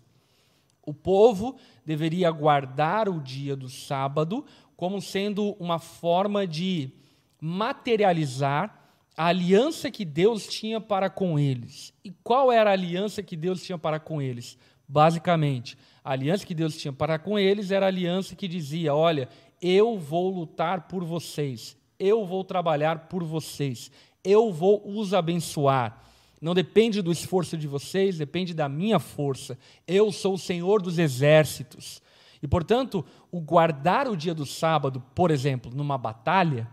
[0.87, 4.45] O povo deveria guardar o dia do sábado
[4.77, 6.93] como sendo uma forma de
[7.41, 11.93] materializar a aliança que Deus tinha para com eles.
[12.05, 14.57] E qual era a aliança que Deus tinha para com eles?
[14.87, 19.27] Basicamente, a aliança que Deus tinha para com eles era a aliança que dizia: Olha,
[19.61, 23.91] eu vou lutar por vocês, eu vou trabalhar por vocês,
[24.23, 26.01] eu vou os abençoar.
[26.39, 29.57] Não depende do esforço de vocês, depende da minha força.
[29.87, 32.01] Eu sou o Senhor dos exércitos.
[32.41, 36.67] E, portanto, o guardar o dia do sábado, por exemplo, numa batalha,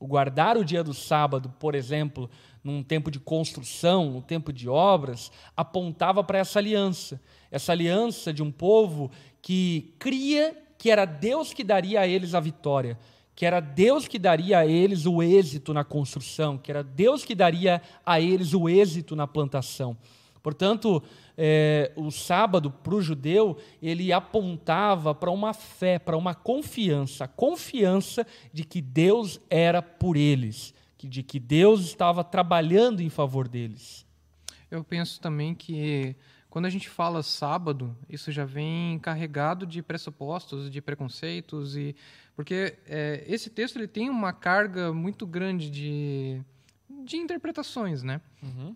[0.00, 2.28] o guardar o dia do sábado, por exemplo,
[2.64, 7.20] num tempo de construção, num tempo de obras, apontava para essa aliança.
[7.50, 12.40] Essa aliança de um povo que cria que era Deus que daria a eles a
[12.40, 12.98] vitória,
[13.42, 17.34] que era Deus que daria a eles o êxito na construção, que era Deus que
[17.34, 19.96] daria a eles o êxito na plantação.
[20.40, 21.02] Portanto,
[21.36, 27.26] é, o sábado para o judeu ele apontava para uma fé, para uma confiança, a
[27.26, 34.06] confiança de que Deus era por eles, de que Deus estava trabalhando em favor deles.
[34.70, 36.14] Eu penso também que
[36.52, 41.96] quando a gente fala sábado, isso já vem carregado de pressupostos, de preconceitos e
[42.34, 46.40] porque é, esse texto ele tem uma carga muito grande de,
[47.04, 48.20] de interpretações, né?
[48.42, 48.74] Uhum.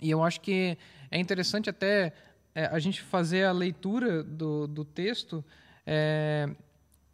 [0.00, 0.76] E eu acho que
[1.10, 2.12] é interessante até
[2.54, 5.44] é, a gente fazer a leitura do, do texto
[5.86, 6.48] é,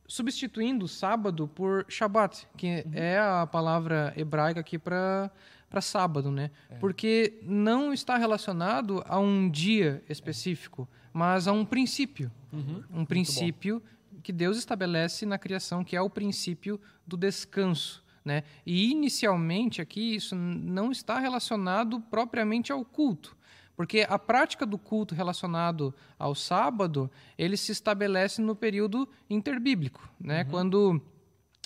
[0.07, 2.92] substituindo sábado por Shabat, que uhum.
[2.92, 5.30] é a palavra hebraica aqui para
[5.74, 6.52] para sábado, né?
[6.70, 6.76] É.
[6.76, 12.30] Porque não está relacionado a um dia específico, mas a um princípio.
[12.52, 12.85] Uhum.
[12.92, 13.83] Um princípio
[14.24, 18.02] que Deus estabelece na criação, que é o princípio do descanso.
[18.24, 18.42] Né?
[18.64, 23.37] E inicialmente aqui isso não está relacionado propriamente ao culto,
[23.76, 30.42] porque a prática do culto relacionado ao sábado, ele se estabelece no período interbíblico, né?
[30.42, 30.50] Uhum.
[30.50, 31.02] Quando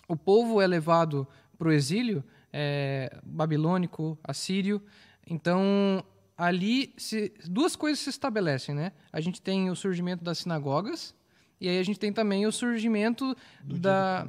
[0.08, 4.82] o povo é levado para o exílio é, babilônico, assírio,
[5.24, 6.02] então
[6.36, 8.92] ali se, duas coisas se estabelecem, né?
[9.12, 11.14] A gente tem o surgimento das sinagogas
[11.60, 14.28] e aí a gente tem também o surgimento do da,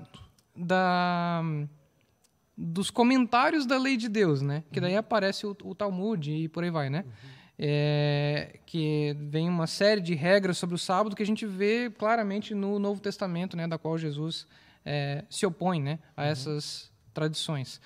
[0.56, 1.42] da
[2.58, 4.64] dos comentários da lei de Deus, né?
[4.72, 5.00] Que daí uhum.
[5.00, 7.06] aparece o, o, Talmud e por aí vai, né?
[7.06, 11.90] Uhum é, que vem uma série de regras sobre o sábado que a gente vê
[11.90, 14.48] claramente no Novo Testamento, né, da qual Jesus
[14.86, 16.28] é, se opõe né, a uhum.
[16.30, 17.82] essas tradições.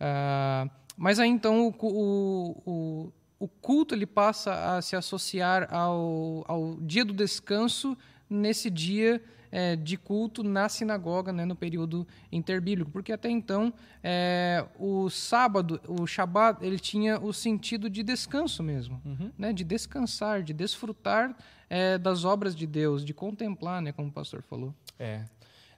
[0.00, 6.42] Uh, mas aí então o, o, o, o, culto ele passa a se associar ao,
[6.48, 7.96] ao dia do descanso
[8.30, 14.64] nesse dia é, de culto na sinagoga, né, no período interbíblico, porque até então é,
[14.78, 19.32] o sábado, o Shabat, ele tinha o sentido de descanso mesmo, uhum.
[19.36, 21.36] né, de descansar, de desfrutar
[21.68, 24.74] é, das obras de Deus, de contemplar, né, como o pastor falou.
[24.98, 25.24] É.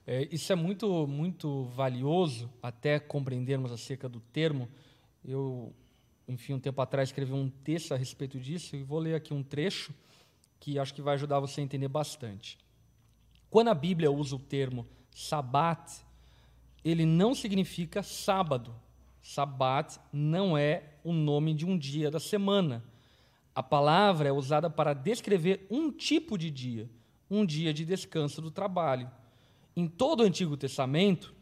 [0.05, 0.27] é.
[0.31, 4.69] isso é muito, muito valioso, até compreendermos acerca do termo.
[5.25, 5.73] Eu,
[6.27, 9.41] enfim, um tempo atrás escrevi um texto a respeito disso e vou ler aqui um
[9.41, 9.93] trecho
[10.63, 12.57] que acho que vai ajudar você a entender bastante.
[13.49, 15.91] Quando a Bíblia usa o termo sabat,
[16.85, 18.73] ele não significa sábado.
[19.21, 22.81] Sabat não é o nome de um dia da semana.
[23.53, 26.89] A palavra é usada para descrever um tipo de dia,
[27.29, 29.11] um dia de descanso do trabalho.
[29.75, 31.35] Em todo o Antigo Testamento,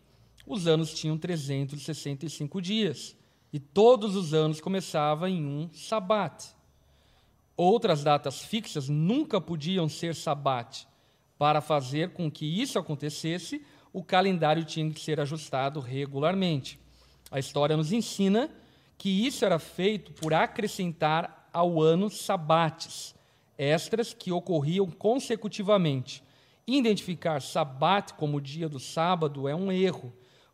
[0.47, 3.15] os anos tinham 365 dias,
[3.53, 6.55] e todos os anos começavam em um sabat.
[7.63, 10.87] Outras datas fixas nunca podiam ser sabat,
[11.37, 16.79] para fazer com que isso acontecesse, o calendário tinha que ser ajustado regularmente.
[17.29, 18.49] A história nos ensina
[18.97, 23.13] que isso era feito por acrescentar ao ano sabates,
[23.55, 26.23] extras que ocorriam consecutivamente.
[26.65, 30.11] Identificar sabat como dia do sábado é um erro.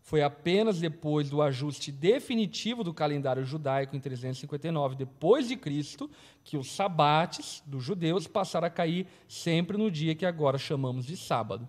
[0.08, 6.10] Foi apenas depois do ajuste definitivo do calendário judaico em 359 depois de Cristo
[6.46, 11.17] que os sabates dos judeus passaram a cair sempre no dia que agora chamamos de
[11.17, 11.67] sábado.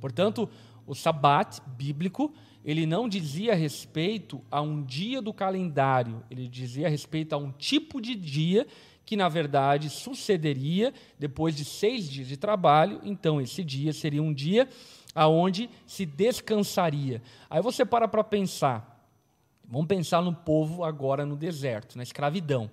[0.00, 0.50] Portanto,
[0.88, 7.32] o sabat bíblico, ele não dizia respeito a um dia do calendário, ele dizia respeito
[7.32, 8.66] a um tipo de dia
[9.04, 13.00] que, na verdade, sucederia depois de seis dias de trabalho.
[13.04, 14.68] Então, esse dia seria um dia
[15.14, 17.22] aonde se descansaria.
[17.48, 18.96] Aí você para para pensar.
[19.64, 22.70] Vamos pensar no povo agora no deserto, na escravidão.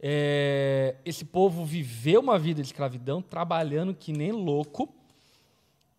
[0.00, 4.88] É, esse povo viveu uma vida de escravidão, trabalhando que nem louco.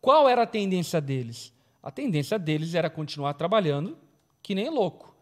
[0.02, 1.54] Qual era a tendência deles?
[1.84, 3.98] A tendência deles era continuar trabalhando
[4.42, 5.14] que nem louco.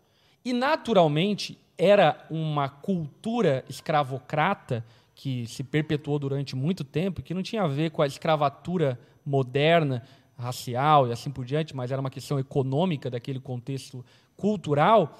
[0.45, 7.63] E, naturalmente, era uma cultura escravocrata que se perpetuou durante muito tempo, que não tinha
[7.63, 10.03] a ver com a escravatura moderna
[10.37, 15.19] racial e assim por diante, mas era uma questão econômica daquele contexto cultural,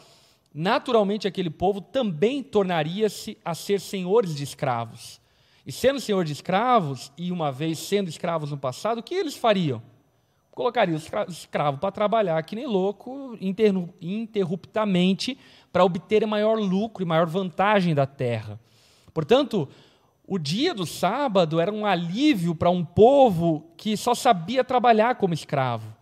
[0.53, 5.19] naturalmente aquele povo também tornaria-se a ser senhores de escravos.
[5.65, 9.35] E sendo senhor de escravos, e uma vez sendo escravos no passado, o que eles
[9.35, 9.81] fariam?
[10.51, 13.37] Colocariam o escravo para trabalhar que nem louco,
[14.01, 15.37] interruptamente,
[15.71, 18.59] para obter maior lucro e maior vantagem da terra.
[19.13, 19.67] Portanto,
[20.27, 25.33] o dia do sábado era um alívio para um povo que só sabia trabalhar como
[25.33, 25.95] escravo.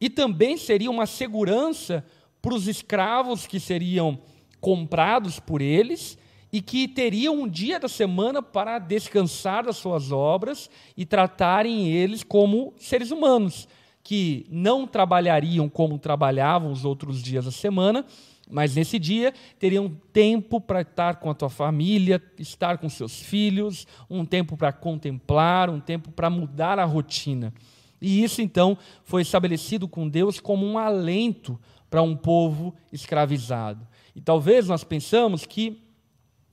[0.00, 2.06] E também seria uma segurança
[2.40, 4.16] para os escravos que seriam
[4.60, 6.16] comprados por eles
[6.52, 12.22] e que teriam um dia da semana para descansar das suas obras e tratarem eles
[12.22, 13.66] como seres humanos,
[14.04, 18.06] que não trabalhariam como trabalhavam os outros dias da semana,
[18.50, 23.86] mas nesse dia teriam tempo para estar com a tua família, estar com seus filhos,
[24.08, 27.52] um tempo para contemplar, um tempo para mudar a rotina.
[28.00, 33.86] E isso então foi estabelecido com Deus como um alento para um povo escravizado.
[34.14, 35.80] E talvez nós pensamos que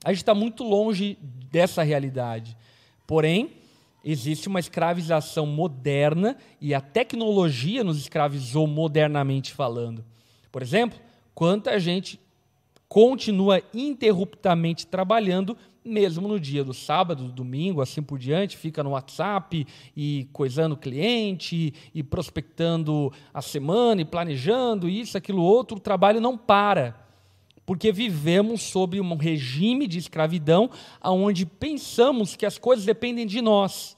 [0.04, 1.18] a gente está muito longe
[1.50, 2.56] dessa realidade.
[3.06, 3.50] Porém,
[4.04, 10.04] existe uma escravização moderna e a tecnologia nos escravizou modernamente falando.
[10.50, 10.98] Por exemplo,
[11.34, 12.20] Quanta gente
[12.88, 18.90] continua interruptamente trabalhando, mesmo no dia do sábado, do domingo, assim por diante, fica no
[18.90, 19.66] WhatsApp
[19.96, 26.36] e coisando cliente e prospectando a semana e planejando isso, aquilo outro, o trabalho não
[26.36, 27.00] para.
[27.64, 30.68] Porque vivemos sob um regime de escravidão
[31.02, 33.96] onde pensamos que as coisas dependem de nós.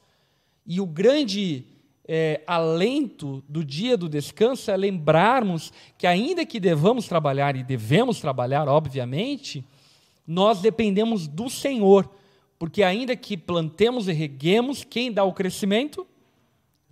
[0.65, 1.67] E o grande
[2.07, 8.21] é, alento do dia do descanso é lembrarmos que, ainda que devamos trabalhar, e devemos
[8.21, 9.65] trabalhar, obviamente,
[10.27, 12.11] nós dependemos do Senhor,
[12.59, 16.07] porque, ainda que plantemos e reguemos, quem dá o crescimento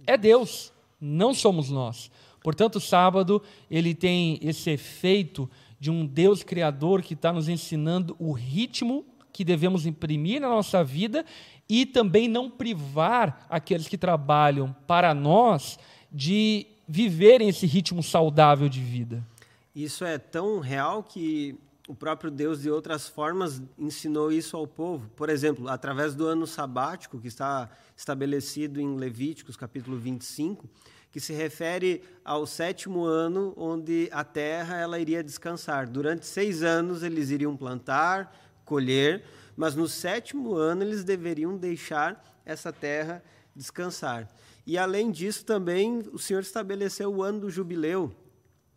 [0.07, 2.11] é Deus, não somos nós.
[2.42, 5.48] Portanto, o sábado ele tem esse efeito
[5.79, 10.85] de um Deus criador que está nos ensinando o ritmo que devemos imprimir na nossa
[10.85, 11.25] vida
[11.72, 15.78] e também não privar aqueles que trabalham para nós
[16.12, 19.26] de viverem esse ritmo saudável de vida.
[19.74, 21.58] Isso é tão real que
[21.88, 25.08] o próprio Deus, de outras formas, ensinou isso ao povo.
[25.16, 30.68] Por exemplo, através do ano sabático, que está estabelecido em Levíticos, capítulo 25,
[31.11, 35.88] que se refere ao sétimo ano, onde a terra ela iria descansar.
[35.88, 38.30] Durante seis anos, eles iriam plantar,
[38.62, 39.24] colher,
[39.57, 43.23] mas no sétimo ano eles deveriam deixar essa terra
[43.55, 44.29] descansar.
[44.67, 48.12] E além disso, também o Senhor estabeleceu o ano do jubileu.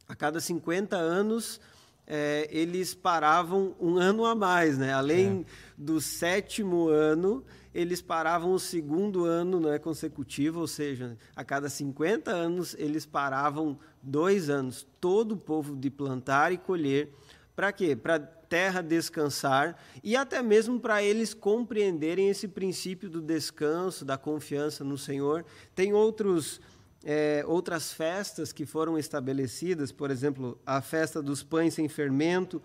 [0.08, 1.60] A cada 50 anos,
[2.08, 4.94] é, eles paravam um ano a mais, né?
[4.94, 5.46] Além é.
[5.78, 12.32] do sétimo ano, eles paravam o segundo ano né, consecutivo, ou seja, a cada 50
[12.32, 17.12] anos eles paravam dois anos, todo o povo de plantar e colher.
[17.54, 17.96] Para quê?
[17.96, 24.84] Para terra descansar e até mesmo para eles compreenderem esse princípio do descanso, da confiança
[24.84, 25.46] no Senhor.
[25.74, 26.62] Tem outros.
[27.08, 32.60] É, outras festas que foram estabelecidas, por exemplo, a festa dos pães sem fermento,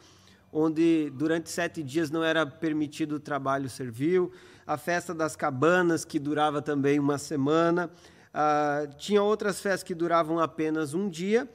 [0.50, 4.32] onde durante sete dias não era permitido o trabalho servil,
[4.66, 7.90] a festa das cabanas, que durava também uma semana,
[8.32, 11.46] ah, tinha outras festas que duravam apenas um dia,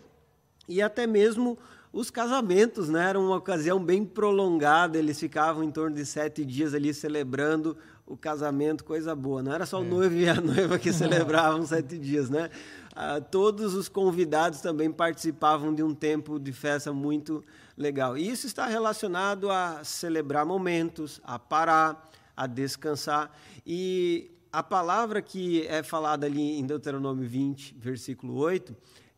[0.67, 1.57] e até mesmo
[1.95, 3.07] os casamentos, né?
[3.07, 8.17] Era uma ocasião bem prolongada, eles ficavam em torno de sete dias ali celebrando o
[8.17, 9.41] casamento, coisa boa.
[9.41, 9.87] Não era só o é.
[9.87, 12.49] noivo e a noiva que celebravam sete dias, né?
[12.93, 17.41] Ah, todos os convidados também participavam de um tempo de festa muito
[17.77, 18.17] legal.
[18.17, 23.31] E isso está relacionado a celebrar momentos, a parar, a descansar.
[23.65, 28.75] E a palavra que é falada ali em Deuteronômio 20, versículo 8,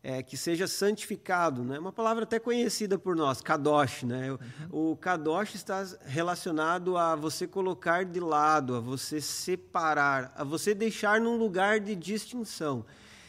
[0.08, 1.78] é, que seja santificado, né?
[1.78, 4.32] Uma palavra até conhecida por nós, kadosh, né?
[4.32, 4.38] Uhum.
[4.92, 11.20] O kadosh está relacionado a você colocar de lado, a você separar, a você deixar
[11.20, 12.86] num lugar de distinção.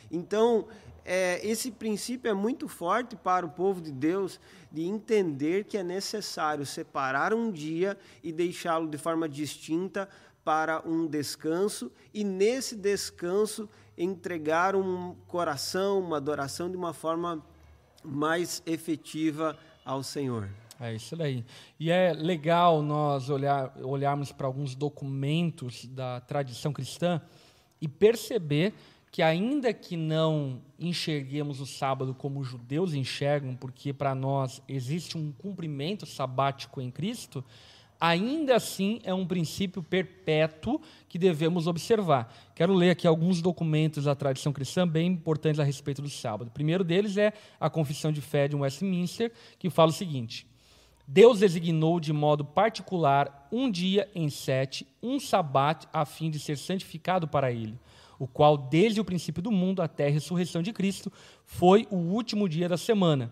[0.09, 0.69] Então,
[1.03, 4.39] é, esse princípio é muito forte para o povo de Deus
[4.71, 10.07] de entender que é necessário separar um dia e deixá-lo de forma distinta
[10.43, 17.43] para um descanso e nesse descanso entregar um coração, uma adoração de uma forma
[18.03, 20.49] mais efetiva ao Senhor.
[20.79, 21.43] É isso daí.
[21.77, 27.21] E é legal nós olhar, olharmos para alguns documentos da tradição cristã
[27.81, 28.73] e perceber
[29.11, 35.17] que, ainda que não enxerguemos o sábado como os judeus enxergam, porque para nós existe
[35.17, 37.43] um cumprimento sabático em Cristo,
[37.99, 42.33] ainda assim é um princípio perpétuo que devemos observar.
[42.55, 46.47] Quero ler aqui alguns documentos da tradição cristã bem importantes a respeito do sábado.
[46.47, 50.47] O primeiro deles é a Confissão de Fé de Westminster, que fala o seguinte:
[51.05, 56.57] Deus designou de modo particular um dia em sete, um sabate, a fim de ser
[56.57, 57.79] santificado para ele,
[58.19, 61.11] o qual, desde o princípio do mundo até a ressurreição de Cristo,
[61.43, 63.31] foi o último dia da semana.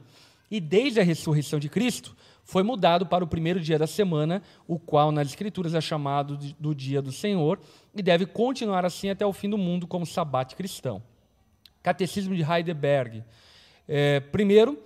[0.50, 2.16] E desde a ressurreição de Cristo,
[2.48, 6.56] foi mudado para o primeiro dia da semana, o qual nas Escrituras é chamado de,
[6.58, 7.60] do dia do Senhor,
[7.94, 11.04] e deve continuar assim até o fim do mundo como sabate cristão.
[11.84, 13.22] Catecismo de Heidelberg.
[13.86, 14.82] É, primeiro,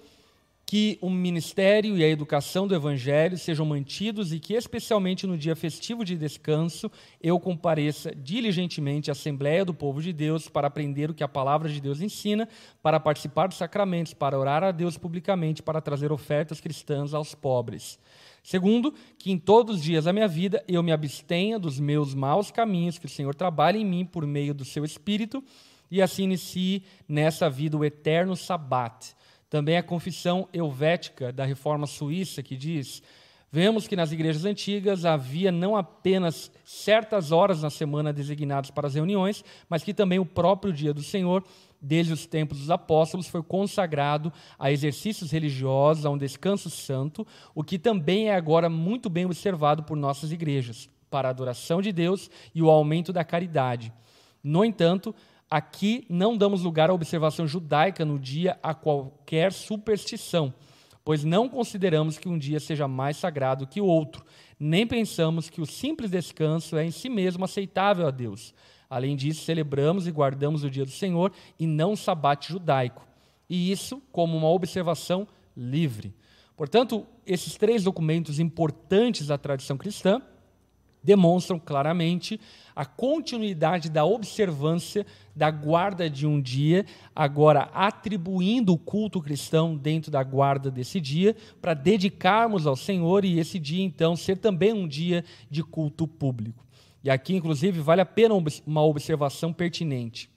[0.72, 5.54] que o ministério e a educação do Evangelho sejam mantidos e que, especialmente no dia
[5.54, 6.90] festivo de descanso,
[7.22, 11.68] eu compareça diligentemente à Assembleia do Povo de Deus para aprender o que a palavra
[11.68, 12.48] de Deus ensina,
[12.82, 18.00] para participar dos sacramentos, para orar a Deus publicamente, para trazer ofertas cristãs aos pobres.
[18.42, 22.50] Segundo, que em todos os dias da minha vida eu me abstenha dos meus maus
[22.50, 25.44] caminhos, que o Senhor trabalhe em mim por meio do seu Espírito
[25.92, 29.20] e assim inicie nessa vida o eterno sabate
[29.52, 33.04] também a confissão helvética da reforma suíça, que diz:
[33.52, 38.96] Vemos que nas igrejas antigas havia não apenas certas horas na semana designadas para as
[38.96, 41.44] reuniões, mas que também o próprio dia do Senhor
[41.82, 47.26] desde os tempos dos apóstolos, foi consagrado a exercícios religiosos, a um descanso santo,
[47.56, 51.92] o que também é agora muito bem observado por nossas igrejas, para a adoração de
[51.92, 53.92] Deus e o aumento da caridade.
[54.44, 55.14] No entanto,
[55.52, 60.54] aqui não damos lugar à observação judaica no dia a qualquer superstição,
[61.04, 64.24] pois não consideramos que um dia seja mais sagrado que o outro,
[64.58, 68.54] nem pensamos que o simples descanso é em si mesmo aceitável a Deus.
[68.90, 73.06] Além disso, celebramos e guardamos o dia do Senhor e não o sabate judaico.
[73.50, 76.14] E isso como uma observação livre.
[76.56, 80.22] Portanto, esses três documentos importantes da tradição cristã
[81.04, 82.40] demonstram claramente
[82.76, 86.86] a continuidade da observância da guarda de um dia,
[87.16, 93.40] agora atribuindo o culto cristão dentro da guarda desse dia, para dedicarmos ao Senhor e
[93.40, 96.66] esse dia então ser também um dia de culto público.
[97.04, 98.36] E aqui, inclusive, vale a pena
[98.66, 100.30] uma observação pertinente.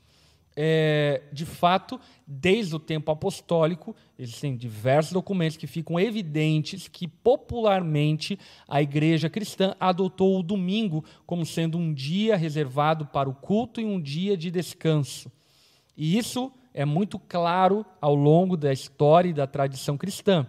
[0.56, 8.38] É, de fato, desde o tempo apostólico, existem diversos documentos que ficam evidentes que, popularmente,
[8.68, 13.84] a igreja cristã adotou o domingo como sendo um dia reservado para o culto e
[13.84, 15.30] um dia de descanso.
[15.96, 20.46] E isso é muito claro ao longo da história e da tradição cristã.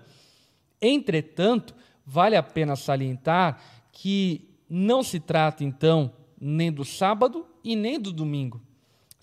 [0.80, 1.74] Entretanto,
[2.06, 3.60] vale a pena salientar
[3.92, 8.62] que não se trata, então, nem do sábado e nem do domingo.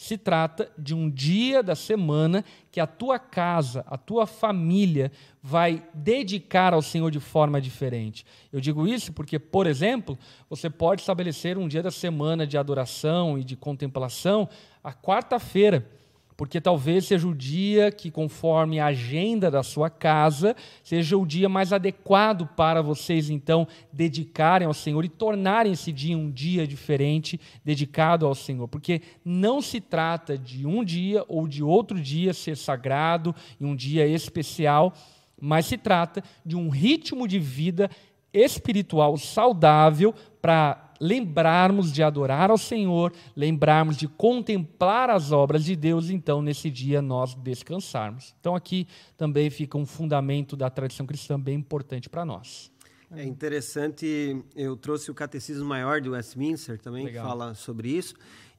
[0.02, 5.86] Se trata de um dia da semana que a tua casa, a tua família vai
[5.94, 8.26] dedicar ao Senhor de forma diferente.
[8.52, 10.18] Eu digo isso porque, por exemplo,
[10.50, 14.48] você pode estabelecer um dia da semana de adoração e de contemplação
[14.82, 15.88] a quarta-feira
[16.36, 21.48] porque talvez seja o dia que, conforme a agenda da sua casa, seja o dia
[21.48, 27.40] mais adequado para vocês, então, dedicarem ao Senhor e tornarem esse dia um dia diferente,
[27.64, 28.68] dedicado ao Senhor.
[28.68, 33.76] Porque não se trata de um dia ou de outro dia ser sagrado e um
[33.76, 34.94] dia especial,
[35.40, 37.90] mas se trata de um ritmo de vida
[38.32, 46.08] espiritual saudável para lembrarmos de adorar ao Senhor, lembrarmos de contemplar as obras de Deus,
[46.08, 48.32] então nesse dia nós descansarmos.
[48.38, 48.86] Então aqui
[49.16, 52.70] também fica um fundamento da tradição cristã bem importante para nós.
[53.10, 57.24] É interessante, eu trouxe o Catecismo Maior de Westminster também, Legal.
[57.24, 58.14] que fala sobre isso.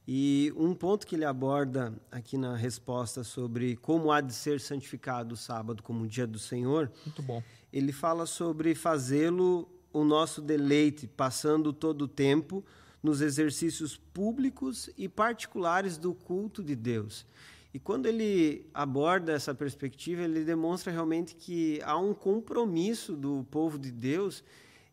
[0.06, 5.32] E um ponto que ele aborda aqui na resposta sobre como há de ser santificado
[5.32, 6.92] o sábado como o dia do Senhor.
[7.06, 7.42] Muito bom.
[7.72, 12.64] Ele fala sobre fazê-lo o nosso deleite, passando todo o tempo
[13.00, 17.24] nos exercícios públicos e particulares do culto de Deus.
[17.72, 23.78] E quando ele aborda essa perspectiva, ele demonstra realmente que há um compromisso do povo
[23.78, 24.42] de Deus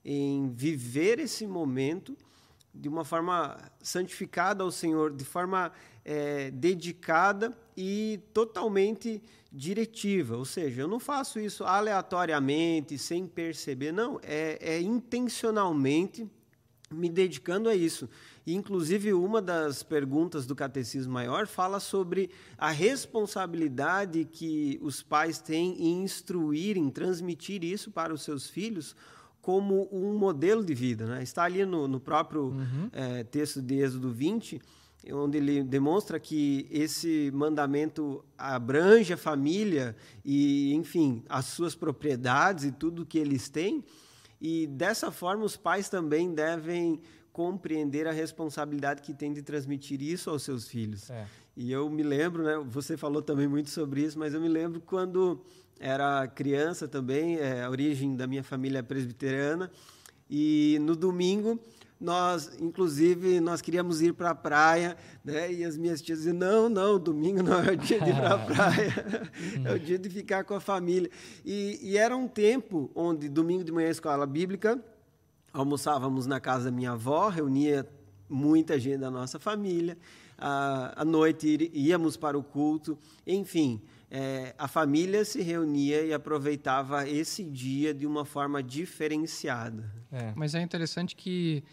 [0.06, 2.16] em viver esse momento
[2.74, 5.72] de uma forma santificada ao Senhor, de forma
[6.06, 9.20] é, dedicada e totalmente
[9.52, 10.38] diretiva.
[10.38, 16.30] Ou seja, eu não faço isso aleatoriamente, sem perceber, não, é, é intencionalmente
[16.92, 18.08] me dedicando a isso.
[18.46, 25.40] E, inclusive, uma das perguntas do Catecismo Maior fala sobre a responsabilidade que os pais
[25.40, 28.96] têm em instruir, em transmitir isso para os seus filhos
[29.42, 31.08] como um modelo de vida.
[31.08, 31.24] Né?
[31.24, 32.90] Está ali no, no próprio uhum.
[32.92, 34.62] é, texto de Êxodo 20,
[35.12, 42.72] onde ele demonstra que esse mandamento abrange a família e, enfim, as suas propriedades e
[42.72, 43.84] tudo que eles têm.
[44.39, 50.30] E dessa forma, os pais também devem compreender a responsabilidade que tem de transmitir isso
[50.30, 51.10] aos seus filhos.
[51.10, 51.26] É.
[51.56, 54.82] E eu me lembro, né, você falou também muito sobre isso, mas eu me lembro
[54.82, 55.41] quando
[55.80, 59.72] era criança também, é, a origem da minha família é presbiteriana,
[60.30, 61.60] e no domingo
[62.02, 65.54] nós, inclusive, nós queríamos ir para a praia, né?
[65.54, 68.34] E as minhas tias diziam, não, não, domingo não é o dia de ir para
[68.34, 69.32] a praia,
[69.64, 71.12] é o dia de ficar com a família.
[71.45, 74.84] E, e, era um tempo onde, domingo de manhã, escola bíblica,
[75.54, 77.88] almoçávamos na casa da minha avó, reunia
[78.28, 79.95] muita gente da nossa família,
[80.36, 82.97] à, à noite íamos para o culto,
[83.28, 83.80] enfim...
[84.14, 89.89] É, a família se reunia e aproveitava esse dia de uma forma diferenciada.
[90.12, 90.34] É.
[90.36, 91.64] Mas é interessante que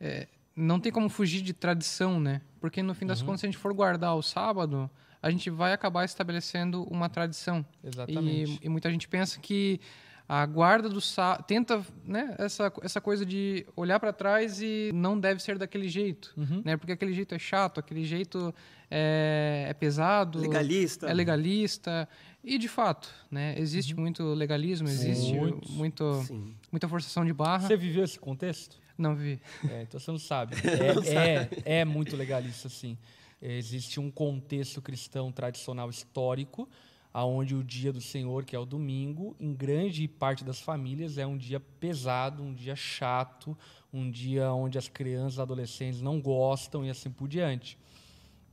[0.00, 0.26] é,
[0.56, 2.40] não tem como fugir de tradição, né?
[2.60, 3.26] Porque no fim das uhum.
[3.26, 4.90] contas, se a gente for guardar o sábado,
[5.22, 7.64] a gente vai acabar estabelecendo uma tradição.
[7.84, 8.58] Exatamente.
[8.62, 9.80] E, e muita gente pensa que
[10.28, 15.18] a guarda do sábado tenta, né, essa essa coisa de olhar para trás e não
[15.18, 16.62] deve ser daquele jeito, uhum.
[16.64, 16.76] né?
[16.76, 18.54] Porque aquele jeito é chato, aquele jeito
[18.88, 22.08] é, é pesado, legalista, é legalista.
[22.44, 24.02] E de fato, né, existe uhum.
[24.02, 27.66] muito legalismo, existe muito, muito muita forçação de barra.
[27.66, 28.79] Você viveu esse contexto?
[29.00, 29.40] Não vi.
[29.66, 30.54] É, então você não sabe.
[30.62, 31.62] É, não é, sabe.
[31.64, 32.98] é, muito legalista, sim.
[33.40, 36.68] Existe um contexto cristão tradicional histórico,
[37.12, 41.26] aonde o dia do Senhor, que é o domingo, em grande parte das famílias é
[41.26, 43.56] um dia pesado, um dia chato,
[43.90, 47.78] um dia onde as crianças e adolescentes não gostam e assim por diante.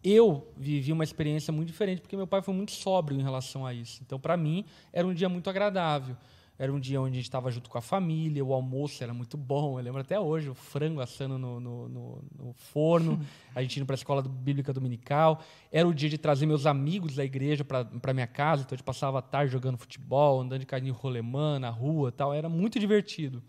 [0.02, 3.74] Eu vivi uma experiência muito diferente porque meu pai foi muito sóbrio em relação a
[3.74, 4.02] isso.
[4.02, 6.16] Então, para mim, era um dia muito agradável.
[6.60, 9.38] Era um dia onde a gente estava junto com a família, o almoço era muito
[9.38, 9.78] bom.
[9.78, 13.20] Eu lembro até hoje, o frango assando no, no, no, no forno,
[13.54, 15.40] a gente indo para a escola bíblica dominical.
[15.72, 18.86] Era o dia de trazer meus amigos da igreja para minha casa, então a gente
[18.86, 22.34] passava a tarde jogando futebol, andando de carrinho rolemã na rua tal.
[22.34, 23.44] Era muito divertido.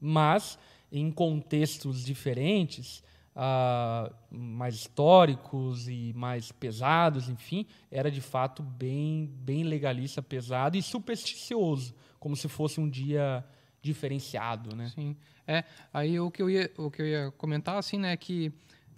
[0.00, 0.56] Mas,
[0.92, 3.02] em contextos diferentes,
[3.34, 10.82] uh, mais históricos e mais pesados, enfim, era de fato bem, bem legalista, pesado e
[10.82, 11.92] supersticioso
[12.24, 13.44] como se fosse um dia
[13.82, 14.90] diferenciado, né?
[14.94, 15.14] Sim.
[15.46, 15.62] É,
[15.92, 18.50] aí o que eu ia, o que eu ia comentar assim, né, é que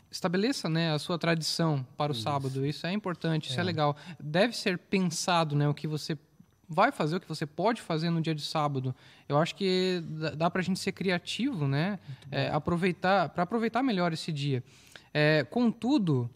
[0.08, 2.22] estabeleça, né, a sua tradição para o isso.
[2.22, 2.64] sábado.
[2.64, 3.62] Isso é importante, isso é.
[3.62, 3.96] é legal.
[4.20, 6.16] Deve ser pensado, né, o que você
[6.68, 8.94] vai fazer, o que você pode fazer no dia de sábado.
[9.28, 10.00] Eu acho que
[10.36, 11.98] dá para a gente ser criativo, né?
[12.30, 14.62] É, aproveitar para aproveitar melhor esse dia.
[15.12, 16.30] É, contudo,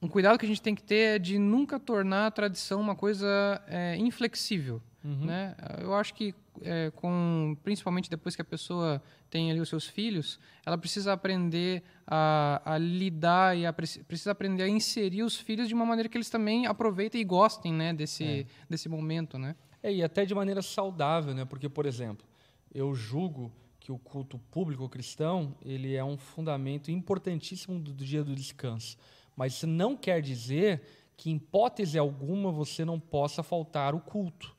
[0.00, 2.96] um cuidado que a gente tem que ter é de nunca tornar a tradição uma
[2.96, 4.80] coisa é, inflexível.
[5.04, 5.26] Uhum.
[5.26, 5.54] Né?
[5.80, 10.40] Eu acho que, é, com, principalmente depois que a pessoa tem ali os seus filhos,
[10.64, 15.74] ela precisa aprender a, a lidar e a, precisa aprender a inserir os filhos de
[15.74, 18.46] uma maneira que eles também aproveitem e gostem né, desse, é.
[18.68, 19.38] desse momento.
[19.38, 19.54] Né?
[19.82, 21.44] É, e até de maneira saudável, né?
[21.44, 22.26] porque, por exemplo,
[22.74, 28.24] eu julgo que o culto público cristão ele é um fundamento importantíssimo do, do dia
[28.24, 28.96] do descanso.
[29.36, 30.82] Mas isso não quer dizer
[31.14, 34.56] que, em hipótese alguma, você não possa faltar o culto.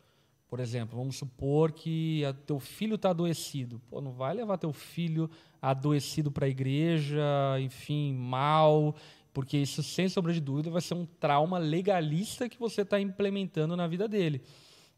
[0.48, 3.82] Por exemplo, vamos supor que a, teu filho está adoecido.
[3.90, 5.30] Pô, não vai levar teu filho
[5.62, 7.24] adoecido para a igreja,
[7.60, 8.96] enfim, mal,
[9.34, 13.76] porque isso, sem sombra de dúvida, vai ser um trauma legalista que você está implementando
[13.76, 14.42] na vida dele.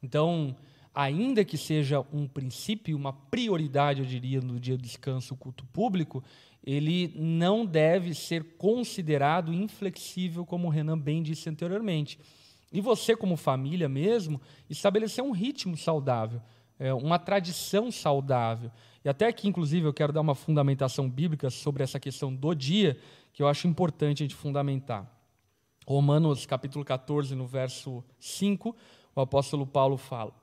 [0.03, 0.55] Então,
[0.93, 5.65] ainda que seja um princípio, uma prioridade, eu diria, no dia do descanso, o culto
[5.67, 6.23] público,
[6.63, 12.19] ele não deve ser considerado inflexível, como o Renan bem disse anteriormente.
[12.71, 16.41] E você, como família mesmo, estabelecer um ritmo saudável,
[16.79, 18.71] é, uma tradição saudável.
[19.03, 22.99] E até aqui, inclusive, eu quero dar uma fundamentação bíblica sobre essa questão do dia,
[23.33, 25.09] que eu acho importante a gente fundamentar.
[25.87, 28.75] Romanos capítulo 14, no verso 5,
[29.15, 30.33] o apóstolo Paulo fala: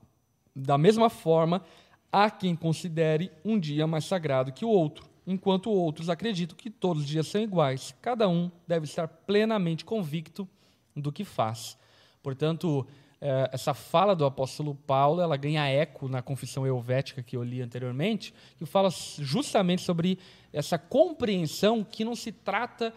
[0.57, 1.62] Da mesma forma,
[2.11, 7.03] há quem considere um dia mais sagrado que o outro, enquanto outros acreditam que todos
[7.03, 7.95] os dias são iguais.
[8.01, 10.49] Cada um deve estar plenamente convicto
[10.97, 11.77] do que faz.
[12.25, 12.87] Portanto,
[13.20, 17.61] é, essa fala do apóstolo Paulo, ela ganha eco na confissão helvética que eu li
[17.61, 20.18] anteriormente, que fala justamente sobre
[20.51, 22.95] essa compreensão que não se trata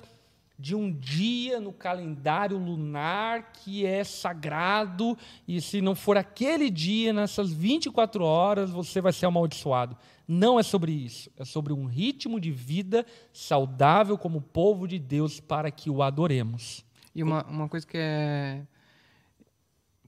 [0.57, 5.15] de um dia no calendário lunar que é sagrado
[5.45, 9.95] e se não for aquele dia, nessas 24 horas, você vai ser amaldiçoado.
[10.25, 11.29] Não é sobre isso.
[11.37, 16.85] É sobre um ritmo de vida saudável como povo de Deus para que o adoremos.
[17.13, 18.63] E uma, uma coisa que é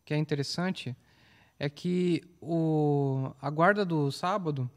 [0.10, 0.96] que é interessante
[1.60, 4.68] é que o, a guarda do sábado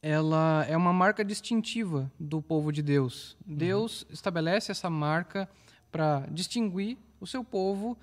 [0.00, 3.36] ela é uma marca distintiva do povo de Deus.
[3.44, 3.56] Uhum.
[3.56, 5.48] Deus estabelece essa marca
[5.90, 7.98] para distinguir o seu povo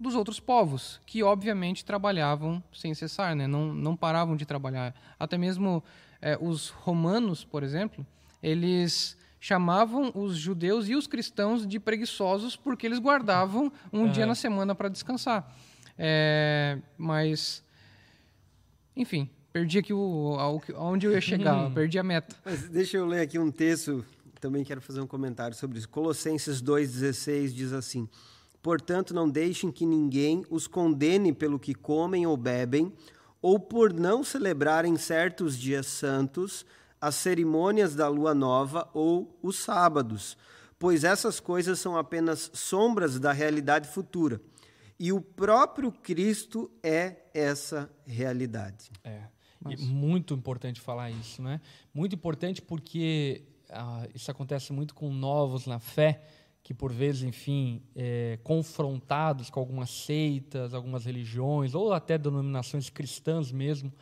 [0.00, 3.46] dos outros povos, que obviamente trabalhavam sem cessar, né?
[3.46, 4.94] não, não paravam de trabalhar.
[5.20, 5.84] Até mesmo
[6.18, 8.06] é, os romanos, por exemplo,
[8.42, 14.34] eles chamavam os judeus e os cristãos de preguiçosos porque eles guardavam um dia na
[14.34, 15.56] semana para descansar.
[15.96, 17.62] É, mas,
[18.96, 20.36] enfim, perdi aqui o,
[20.74, 22.34] onde eu ia chegar, perdi a meta.
[22.44, 24.04] Mas deixa eu ler aqui um texto,
[24.40, 25.88] também quero fazer um comentário sobre isso.
[25.90, 28.08] Colossenses 2,16 diz assim:
[28.60, 32.92] Portanto, não deixem que ninguém os condene pelo que comem ou bebem,
[33.40, 36.66] ou por não celebrarem certos dias santos
[37.06, 40.36] as cerimônias da lua nova ou os sábados,
[40.76, 44.40] pois essas coisas são apenas sombras da realidade futura.
[44.98, 48.90] E o próprio Cristo é essa realidade.
[49.04, 49.22] É.
[49.68, 51.60] E muito importante falar isso, né?
[51.94, 56.24] Muito importante porque ah, isso acontece muito com novos na fé,
[56.60, 63.52] que por vezes, enfim, é, confrontados com algumas seitas, algumas religiões, ou até denominações cristãs
[63.52, 63.92] mesmo,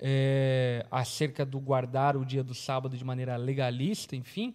[0.00, 4.54] é, acerca do guardar o dia do sábado de maneira legalista, enfim,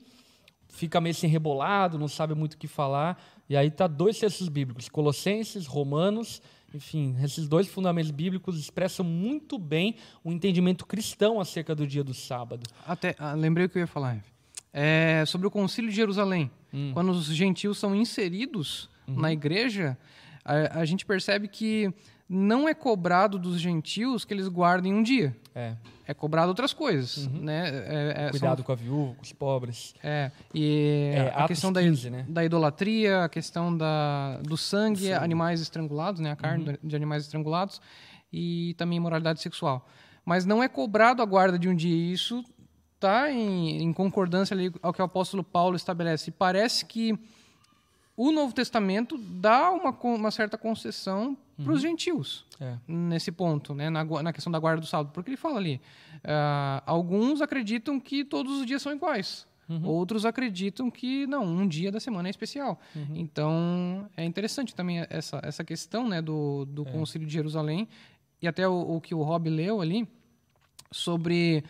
[0.69, 3.21] fica meio sem rebolado, não sabe muito o que falar.
[3.47, 6.41] E aí tá dois textos bíblicos, Colossenses, Romanos,
[6.73, 12.13] enfim, esses dois fundamentos bíblicos expressam muito bem o entendimento cristão acerca do dia do
[12.13, 12.67] sábado.
[12.85, 14.21] Até ah, lembrei o que eu ia falar.
[14.73, 16.51] é sobre o Concílio de Jerusalém.
[16.73, 16.91] Hum.
[16.93, 19.21] Quando os gentios são inseridos Uhum.
[19.21, 19.95] na igreja,
[20.43, 21.93] a, a gente percebe que
[22.27, 25.35] não é cobrado dos gentios que eles guardem um dia.
[25.53, 25.75] É.
[26.07, 27.69] É cobrado outras coisas, né?
[27.69, 29.93] É- é- são- Cuidado com a viúva, com os pobres.
[30.03, 32.25] é, e É, a questão da, 15, né?
[32.29, 36.31] da idolatria, a questão da, do sangue, animais estrangulados, né?
[36.31, 36.77] A carne Uhum.
[36.83, 37.81] de animais estrangulados
[38.31, 39.87] e também imoralidade sexual.
[40.23, 41.95] Mas não é cobrado a guarda de um dia.
[41.95, 42.43] e Isso
[42.95, 46.29] está em, em concordância ali ao que o apóstolo Paulo estabelece.
[46.29, 47.17] E parece que
[48.17, 51.73] o Novo Testamento dá uma, uma certa concessão para Uhum.
[51.73, 52.75] os gentios É.
[52.87, 55.79] nesse ponto, né, na, na questão da guarda do sábado, porque ele fala ali,
[56.23, 59.47] ah, alguns acreditam que todos os dias são iguais,
[59.83, 62.79] outros acreditam que não, um dia da semana é especial.
[63.13, 67.87] Então é interessante também essa, essa questão, né, do, do Concílio de Jerusalém
[68.41, 70.07] e até o, o que o Rob leu ali
[70.91, 71.63] sobre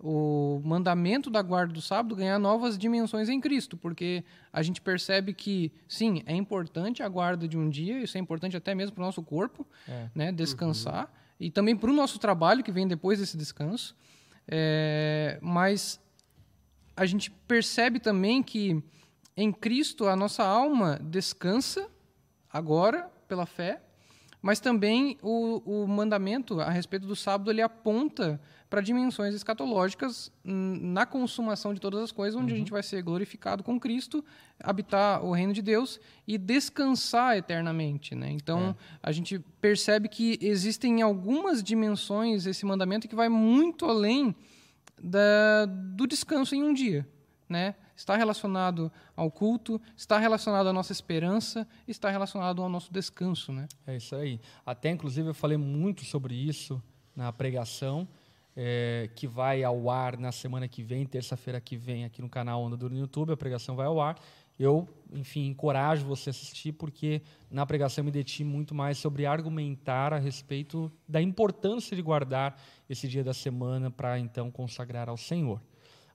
[0.00, 4.22] o mandamento da guarda do sábado ganhar novas dimensões em Cristo, porque
[4.52, 8.56] a gente percebe que, sim, é importante a guarda de um dia, isso é importante
[8.56, 10.08] até mesmo para o nosso corpo, É.
[10.14, 13.96] né, descansar, e também para o nosso trabalho que vem depois desse descanso,
[14.50, 16.00] É, mas
[16.96, 18.82] a gente percebe também que
[19.36, 21.86] em Cristo a nossa alma descansa
[22.50, 23.82] agora pela fé,
[24.40, 31.06] mas também o, o mandamento a respeito do sábado ele aponta para dimensões escatológicas na
[31.06, 34.22] consumação de todas as coisas, onde a gente vai ser glorificado com Cristo,
[34.62, 38.14] habitar o reino de Deus e descansar eternamente.
[38.14, 38.30] Né?
[38.30, 44.36] Então, a gente percebe que existem algumas dimensões esse mandamento que vai muito além
[45.02, 47.08] da, do descanso em um dia.
[47.48, 47.74] Né?
[47.98, 53.52] Está relacionado ao culto, está relacionado à nossa esperança, está relacionado ao nosso descanso.
[53.52, 53.66] Né?
[53.84, 54.40] É isso aí.
[54.64, 56.80] Até, inclusive, eu falei muito sobre isso
[57.16, 58.06] na pregação,
[58.56, 62.62] é, que vai ao ar na semana que vem, terça-feira que vem, aqui no canal
[62.62, 63.32] Onda no YouTube.
[63.32, 64.16] A pregação vai ao ar.
[64.56, 67.20] Eu, enfim, encorajo você a assistir, porque
[67.50, 72.60] na pregação eu me deti muito mais sobre argumentar a respeito da importância de guardar
[72.88, 75.60] esse dia da semana para, então, consagrar ao Senhor.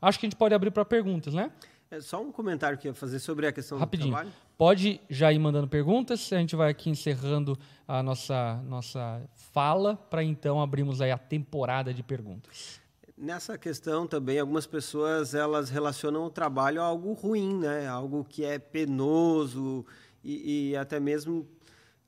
[0.03, 1.49] Acho que a gente pode abrir para perguntas, né?
[1.94, 4.10] É só um comentário que eu ia fazer sobre a questão Rapidinho.
[4.10, 4.34] do trabalho.
[4.58, 7.56] Pode já ir mandando perguntas, a gente vai aqui encerrando
[7.88, 12.82] a nossa, nossa fala, para então abrirmos aí a temporada de perguntas.
[13.16, 17.86] Nessa questão também, algumas pessoas elas relacionam o trabalho a algo ruim, né?
[17.88, 19.86] Algo que é penoso
[20.24, 21.48] e, e até mesmo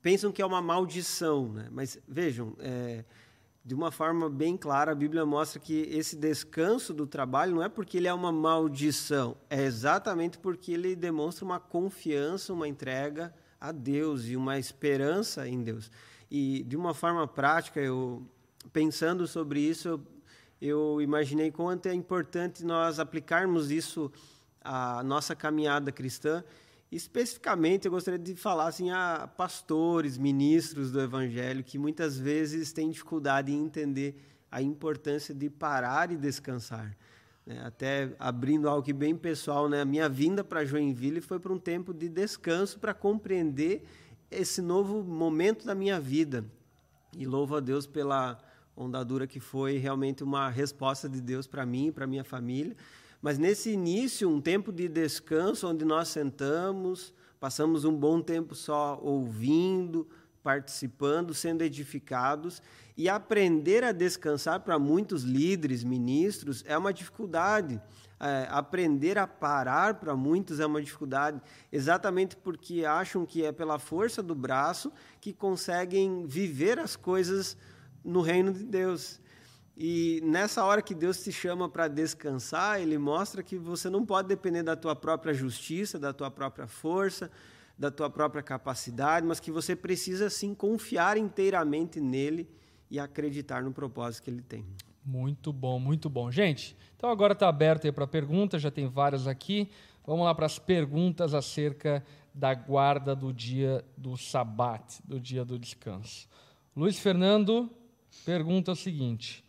[0.02, 1.68] pensam que é uma maldição, né?
[1.72, 3.06] Mas vejam, é,
[3.66, 7.68] de uma forma bem clara, a Bíblia mostra que esse descanso do trabalho não é
[7.68, 13.72] porque ele é uma maldição, é exatamente porque ele demonstra uma confiança, uma entrega a
[13.72, 15.90] Deus e uma esperança em Deus.
[16.30, 18.24] E de uma forma prática, eu
[18.72, 20.02] pensando sobre isso, eu,
[20.62, 24.12] eu imaginei quanto é importante nós aplicarmos isso
[24.62, 26.44] à nossa caminhada cristã.
[26.96, 32.90] Especificamente, eu gostaria de falar assim, a pastores, ministros do Evangelho, que muitas vezes têm
[32.90, 34.16] dificuldade em entender
[34.50, 36.96] a importância de parar e descansar.
[37.46, 37.62] né?
[37.66, 39.82] Até abrindo algo que bem pessoal, né?
[39.82, 43.84] a minha vinda para Joinville foi para um tempo de descanso para compreender
[44.32, 46.46] esse novo momento da minha vida.
[47.12, 48.40] E louvo a Deus pela
[48.74, 52.74] ondadura que foi realmente uma resposta de Deus para mim e para minha família.
[53.26, 59.00] Mas nesse início, um tempo de descanso, onde nós sentamos, passamos um bom tempo só
[59.02, 60.08] ouvindo,
[60.44, 62.62] participando, sendo edificados.
[62.96, 67.82] E aprender a descansar para muitos líderes, ministros, é uma dificuldade.
[68.20, 73.80] É, aprender a parar para muitos é uma dificuldade, exatamente porque acham que é pela
[73.80, 77.58] força do braço que conseguem viver as coisas
[78.04, 79.20] no reino de Deus.
[79.78, 84.28] E nessa hora que Deus te chama para descansar, Ele mostra que você não pode
[84.28, 87.30] depender da tua própria justiça, da tua própria força,
[87.78, 92.50] da tua própria capacidade, mas que você precisa sim confiar inteiramente nele
[92.90, 94.66] e acreditar no propósito que Ele tem.
[95.06, 96.32] Muito bom, muito bom.
[96.32, 99.70] Gente, então agora está aberto aí para perguntas, já tem várias aqui.
[100.06, 102.04] Vamos lá para as perguntas acerca
[102.34, 106.28] da guarda do dia do sabat, do dia do descanso.
[106.76, 107.70] Luiz Fernando
[108.26, 109.45] pergunta o seguinte: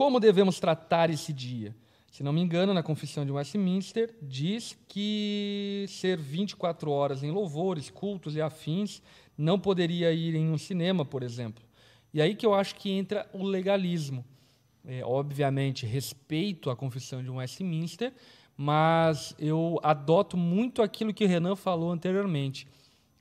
[0.00, 1.76] Como devemos tratar esse dia?
[2.10, 7.90] Se não me engano, na Confissão de Westminster diz que ser 24 horas em louvores,
[7.90, 9.02] cultos e afins
[9.36, 11.62] não poderia ir em um cinema, por exemplo.
[12.14, 14.24] E aí que eu acho que entra o legalismo.
[14.86, 18.10] É, obviamente, respeito a confissão de Westminster,
[18.56, 22.66] mas eu adoto muito aquilo que o Renan falou anteriormente.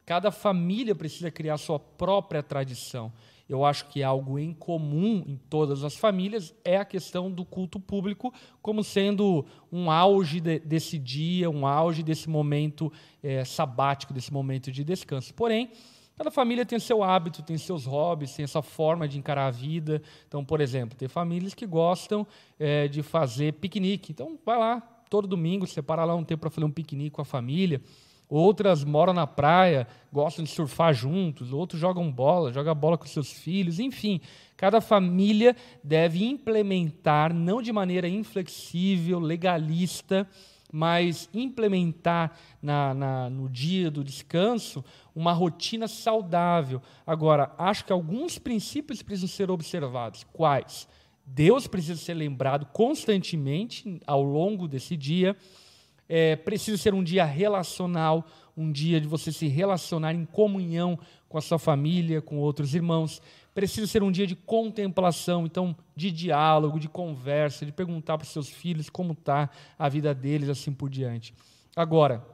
[0.06, 3.12] Cada família precisa criar sua própria tradição.
[3.50, 7.80] Eu acho que algo em comum em todas as famílias, é a questão do culto
[7.80, 8.32] público
[8.62, 12.94] como sendo um auge de, desse dia, um auge desse momento
[13.24, 15.34] é, sabático, desse momento de descanso.
[15.34, 15.72] Porém,
[16.20, 20.02] Cada família tem seu hábito, tem seus hobbies, tem essa forma de encarar a vida.
[20.28, 22.28] Então, por exemplo, tem famílias que gostam
[22.60, 24.12] é, de fazer piquenique.
[24.12, 27.26] Então, vai lá, todo domingo, separa lá um tempo para fazer um piquenique com a
[27.26, 27.82] família.
[28.30, 33.32] Outras moram na praia, gostam de surfar juntos, outros jogam bola, jogam bola com seus
[33.32, 34.22] filhos, enfim.
[34.56, 40.30] Cada família deve implementar, não de maneira inflexível, legalista,
[40.72, 46.82] mas implementar na, na, no dia do descanso uma rotina saudável.
[47.08, 50.24] Agora, acho que alguns princípios precisam ser observados.
[50.32, 50.88] Quais?
[51.26, 55.36] Deus precisa ser lembrado constantemente ao longo desse dia.
[56.10, 58.26] É, precisa ser um dia relacional,
[58.58, 60.98] um dia de você se relacionar em comunhão
[61.30, 63.22] com a sua família, com outros irmãos.
[63.54, 68.32] Precisa ser um dia de contemplação, então de diálogo, de conversa, de perguntar para os
[68.32, 71.34] seus filhos como está a vida deles, assim por diante.
[71.76, 72.26] Agora,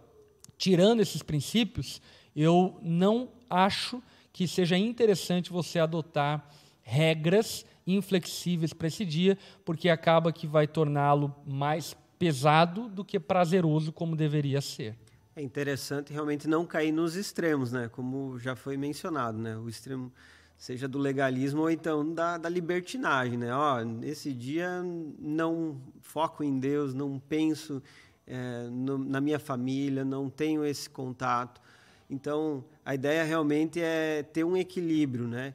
[0.57, 2.01] tirando esses princípios,
[2.33, 4.01] eu não acho
[4.31, 6.49] que seja interessante você adotar
[6.81, 13.91] regras inflexíveis para esse dia, porque acaba que vai torná-lo mais pesado do que prazeroso
[13.91, 14.95] como deveria ser.
[15.35, 17.89] É interessante realmente não cair nos extremos, né?
[17.89, 19.57] Como já foi mencionado, né?
[19.57, 20.11] O extremo
[20.57, 23.53] seja do legalismo ou então da, da libertinagem, né?
[23.53, 24.81] Ó, nesse dia
[25.19, 27.83] não foco em Deus, não penso
[28.25, 31.61] é, no, na minha família, não tenho esse contato.
[32.09, 35.53] Então, a ideia realmente é ter um equilíbrio, né?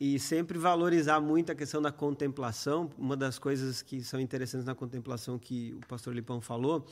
[0.00, 2.88] E sempre valorizar muito a questão da contemplação.
[2.96, 6.86] Uma das coisas que são interessantes na contemplação que o pastor Lipão falou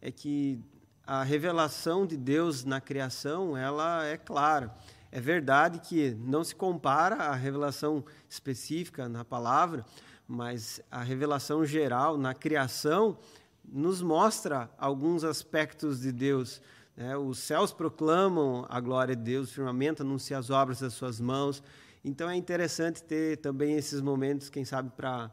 [0.00, 0.60] é que
[1.06, 4.74] a revelação de Deus na criação, ela é clara.
[5.10, 9.86] É verdade que não se compara à revelação específica na palavra,
[10.26, 13.16] mas a revelação geral na criação
[13.64, 16.60] nos mostra alguns aspectos de Deus.
[16.96, 17.16] Né?
[17.16, 21.62] Os céus proclamam a glória de Deus, o firmamento anuncia as obras das suas mãos.
[22.08, 25.30] Então é interessante ter também esses momentos, quem sabe, para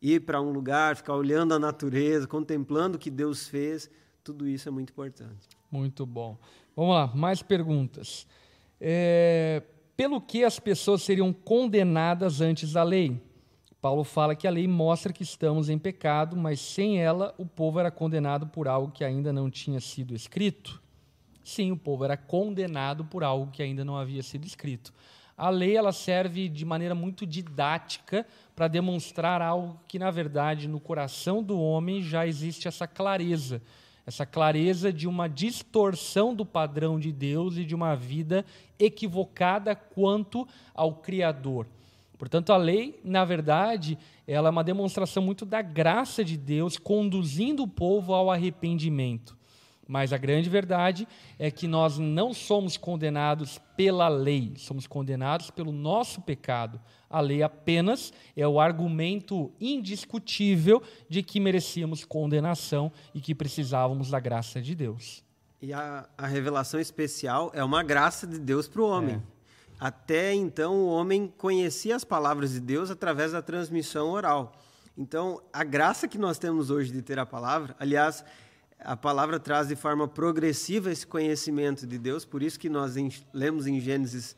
[0.00, 3.90] ir para um lugar, ficar olhando a natureza, contemplando o que Deus fez.
[4.22, 5.48] Tudo isso é muito importante.
[5.70, 6.36] Muito bom.
[6.76, 8.26] Vamos lá, mais perguntas.
[8.78, 9.62] É,
[9.96, 13.20] pelo que as pessoas seriam condenadas antes da lei?
[13.80, 17.80] Paulo fala que a lei mostra que estamos em pecado, mas sem ela o povo
[17.80, 20.82] era condenado por algo que ainda não tinha sido escrito.
[21.42, 24.92] Sim, o povo era condenado por algo que ainda não havia sido escrito.
[25.38, 30.80] A lei ela serve de maneira muito didática para demonstrar algo que, na verdade, no
[30.80, 33.62] coração do homem já existe essa clareza
[34.08, 38.42] essa clareza de uma distorção do padrão de Deus e de uma vida
[38.78, 41.66] equivocada quanto ao Criador.
[42.16, 47.62] Portanto, a lei, na verdade, ela é uma demonstração muito da graça de Deus conduzindo
[47.62, 49.37] o povo ao arrependimento.
[49.88, 51.08] Mas a grande verdade
[51.38, 56.78] é que nós não somos condenados pela lei, somos condenados pelo nosso pecado.
[57.08, 64.20] A lei apenas é o argumento indiscutível de que merecíamos condenação e que precisávamos da
[64.20, 65.24] graça de Deus.
[65.62, 69.16] E a, a revelação especial é uma graça de Deus para o homem.
[69.16, 69.38] É.
[69.80, 74.52] Até então, o homem conhecia as palavras de Deus através da transmissão oral.
[74.98, 78.24] Então, a graça que nós temos hoje de ter a palavra, aliás,
[78.80, 83.10] a palavra traz de forma progressiva esse conhecimento de Deus, por isso que nós em,
[83.32, 84.36] lemos em Gênesis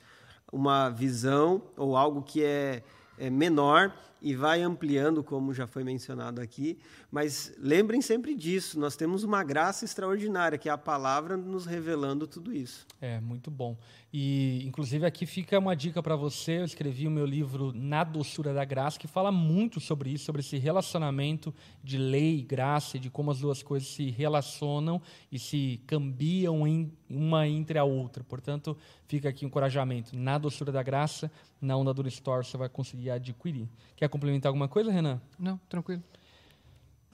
[0.53, 2.83] uma visão ou algo que é,
[3.19, 6.79] é menor e vai ampliando, como já foi mencionado aqui.
[7.11, 12.27] Mas lembrem sempre disso, nós temos uma graça extraordinária, que é a palavra nos revelando
[12.27, 12.87] tudo isso.
[13.01, 13.79] É, muito bom.
[14.13, 16.59] E, inclusive, aqui fica uma dica para você.
[16.59, 20.41] Eu escrevi o meu livro Na Doçura da Graça, que fala muito sobre isso, sobre
[20.41, 25.01] esse relacionamento de lei e graça, de como as duas coisas se relacionam
[25.31, 28.25] e se cambiam em uma entre a outra.
[28.25, 30.17] Portanto, fica aqui o um encorajamento.
[30.17, 31.31] Na Doçura da Graça,
[31.61, 33.69] na Onda Dura Store, você vai conseguir adquirir.
[33.95, 35.21] Quer complementar alguma coisa, Renan?
[35.39, 36.03] Não, tranquilo.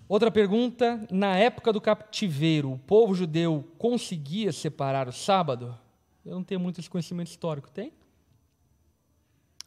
[0.09, 5.77] Outra pergunta: na época do cativeiro, o povo judeu conseguia separar o sábado?
[6.27, 7.93] Eu não tenho muito esse conhecimento histórico, tem?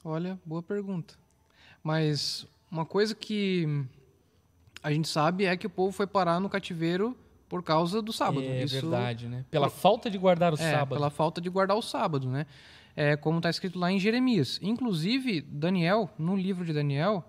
[0.03, 1.16] Olha, boa pergunta.
[1.82, 3.66] Mas uma coisa que
[4.84, 8.45] a gente sabe é que o povo foi parar no cativeiro por causa do sábado.
[8.45, 8.74] É Isso...
[8.74, 9.45] verdade, né?
[9.49, 9.78] Pela por...
[9.78, 10.97] falta de guardar o é, sábado.
[10.97, 12.45] Pela falta de guardar o sábado, né?
[12.93, 14.60] É, como está escrito lá em Jeremias.
[14.62, 17.24] Inclusive, Daniel, no livro de Daniel,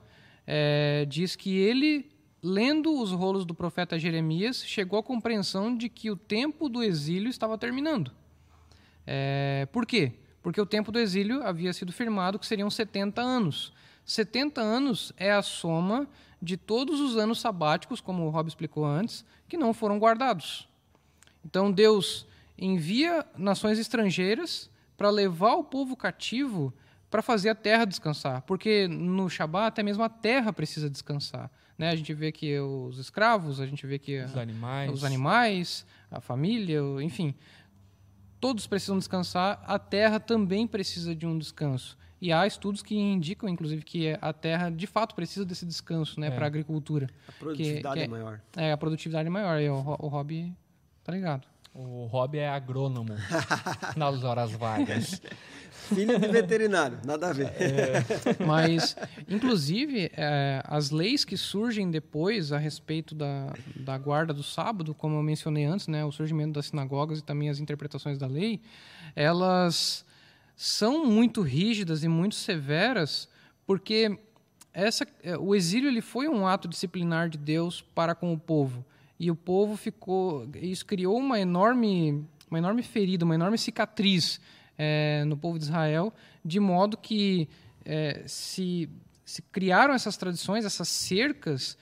[0.44, 2.10] é, diz que ele,
[2.42, 7.30] lendo os rolos do profeta Jeremias, chegou à compreensão de que o tempo do exílio
[7.30, 8.10] estava terminando.
[9.12, 10.12] É, por quê?
[10.40, 13.72] Porque o tempo do exílio havia sido firmado que seriam 70 anos.
[14.04, 16.08] 70 anos é a soma
[16.40, 20.68] de todos os anos sabáticos, como o Rob explicou antes, que não foram guardados.
[21.44, 22.24] Então Deus
[22.56, 26.72] envia nações estrangeiras para levar o povo cativo
[27.10, 31.50] para fazer a terra descansar, porque no Shabat até mesmo a terra precisa descansar.
[31.76, 31.90] Né?
[31.90, 36.20] A gente vê que os escravos, a gente vê que os animais, os animais a
[36.20, 37.34] família, enfim,
[38.40, 41.98] todos precisam descansar, a terra também precisa de um descanso.
[42.20, 46.26] E há estudos que indicam, inclusive, que a terra de fato precisa desse descanso né,
[46.26, 46.30] é.
[46.30, 47.08] para a agricultura.
[47.26, 48.40] A produtividade que, que é, é, maior.
[48.56, 49.60] É, a produtividade é maior.
[49.60, 50.54] E o, o hobby
[51.02, 51.46] tá ligado.
[51.72, 53.14] O hobby é agrônomo
[53.96, 55.22] nas horas vagas.
[55.94, 57.48] Filho de veterinário, nada a ver.
[57.48, 58.44] É.
[58.46, 58.96] Mas,
[59.28, 65.16] inclusive, é, as leis que surgem depois a respeito da, da guarda do sábado, como
[65.16, 68.60] eu mencionei antes, né, o surgimento das sinagogas e também as interpretações da lei,
[69.14, 70.04] elas
[70.56, 73.28] são muito rígidas e muito severas,
[73.66, 74.18] porque
[74.72, 78.84] essa, é, o exílio ele foi um ato disciplinar de Deus para com o povo.
[79.18, 80.48] E o povo ficou.
[80.54, 84.40] Isso criou uma enorme, uma enorme ferida, uma enorme cicatriz
[84.82, 86.10] é, no povo de Israel,
[86.42, 87.46] de modo que
[87.84, 88.88] é, se,
[89.26, 91.76] se criaram essas tradições, essas cercas,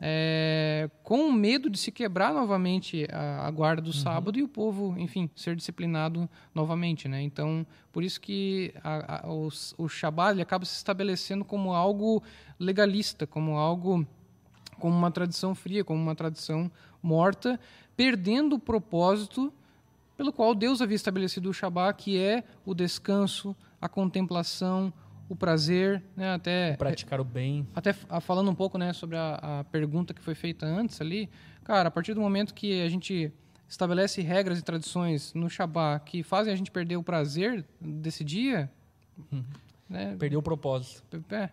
[0.00, 3.92] é, com medo de se quebrar novamente a, a guarda do uhum.
[3.92, 7.20] sábado e o povo, enfim, ser disciplinado novamente, né?
[7.22, 12.22] Então, por isso que a, a, o, o Shabbat acaba se estabelecendo como algo
[12.56, 14.06] legalista, como algo,
[14.78, 16.70] como uma tradição fria, como uma tradição
[17.02, 17.58] morta,
[17.96, 19.52] perdendo o propósito
[20.16, 24.92] pelo qual Deus havia estabelecido o Shabat, que é o descanso, a contemplação,
[25.28, 27.66] o prazer, né, até praticar o bem.
[27.74, 31.28] Até falando um pouco, né, sobre a, a, pergunta que foi feita antes ali,
[31.64, 33.32] cara, a partir do momento que a gente
[33.68, 38.70] estabelece regras e tradições no Shabat que fazem a gente perder o prazer desse dia,
[39.32, 39.44] uhum.
[39.88, 41.24] né, perdeu o propósito.
[41.30, 41.50] É.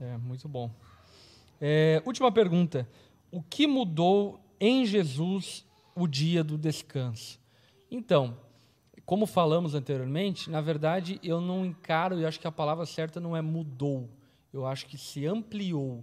[0.00, 0.70] É muito bom.
[1.60, 2.88] É, última pergunta:
[3.30, 5.64] o que mudou em Jesus
[5.94, 7.40] o dia do descanso?
[7.94, 8.36] Então,
[9.06, 13.36] como falamos anteriormente, na verdade eu não encaro, e acho que a palavra certa não
[13.36, 14.10] é mudou,
[14.52, 16.02] eu acho que se ampliou.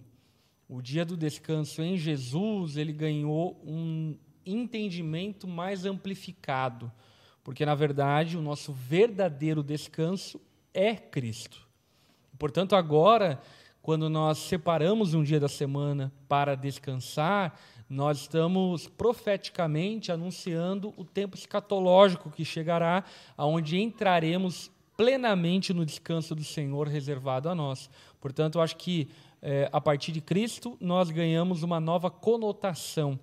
[0.69, 6.89] O dia do descanso em Jesus, ele ganhou um entendimento mais amplificado,
[7.43, 10.39] porque na verdade o nosso verdadeiro descanso
[10.73, 11.67] é Cristo.
[12.39, 13.41] Portanto, agora,
[13.81, 17.59] quando nós separamos um dia da semana para descansar,
[17.91, 23.03] nós estamos profeticamente anunciando o tempo escatológico que chegará,
[23.35, 27.89] aonde entraremos plenamente no descanso do Senhor reservado a nós.
[28.21, 29.09] Portanto, eu acho que
[29.41, 33.19] é, a partir de Cristo nós ganhamos uma nova conotação.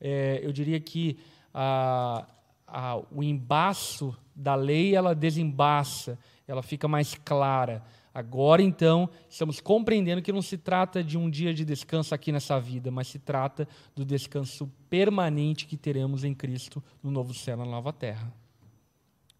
[0.00, 1.16] É, eu diria que
[1.54, 2.26] a,
[2.66, 7.84] a, o embaço da lei ela desembaça, ela fica mais clara.
[8.18, 12.58] Agora, então, estamos compreendendo que não se trata de um dia de descanso aqui nessa
[12.58, 17.58] vida, mas se trata do descanso permanente que teremos em Cristo no novo céu e
[17.60, 18.34] na nova terra.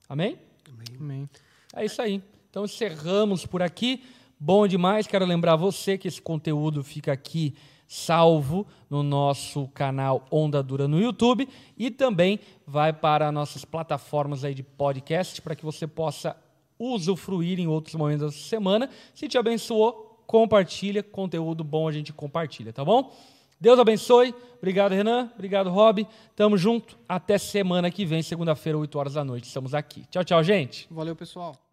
[0.09, 0.39] Amém?
[0.68, 0.97] Amém.
[1.01, 1.29] Amém.
[1.74, 2.22] É isso aí.
[2.49, 4.05] Então, encerramos por aqui.
[4.39, 5.09] Bom demais.
[5.09, 7.57] Quero lembrar você que esse conteúdo fica aqui
[7.89, 14.55] salvo no nosso canal Onda Dura no YouTube e também vai para nossas plataformas aí
[14.55, 16.37] de podcast para que você possa
[16.79, 18.89] usufruir em outros momentos da semana.
[19.14, 21.03] Se te abençoou, compartilha.
[21.03, 23.12] Conteúdo bom a gente compartilha, tá bom?
[23.61, 24.35] Deus abençoe.
[24.59, 25.31] Obrigado, Renan.
[25.35, 26.07] Obrigado, Rob.
[26.37, 26.97] Tamo junto.
[27.09, 29.45] Até semana que vem, segunda-feira, 8 horas da noite.
[29.45, 30.05] Estamos aqui.
[30.11, 30.87] Tchau, tchau, gente.
[30.91, 31.67] Valeu, pessoal.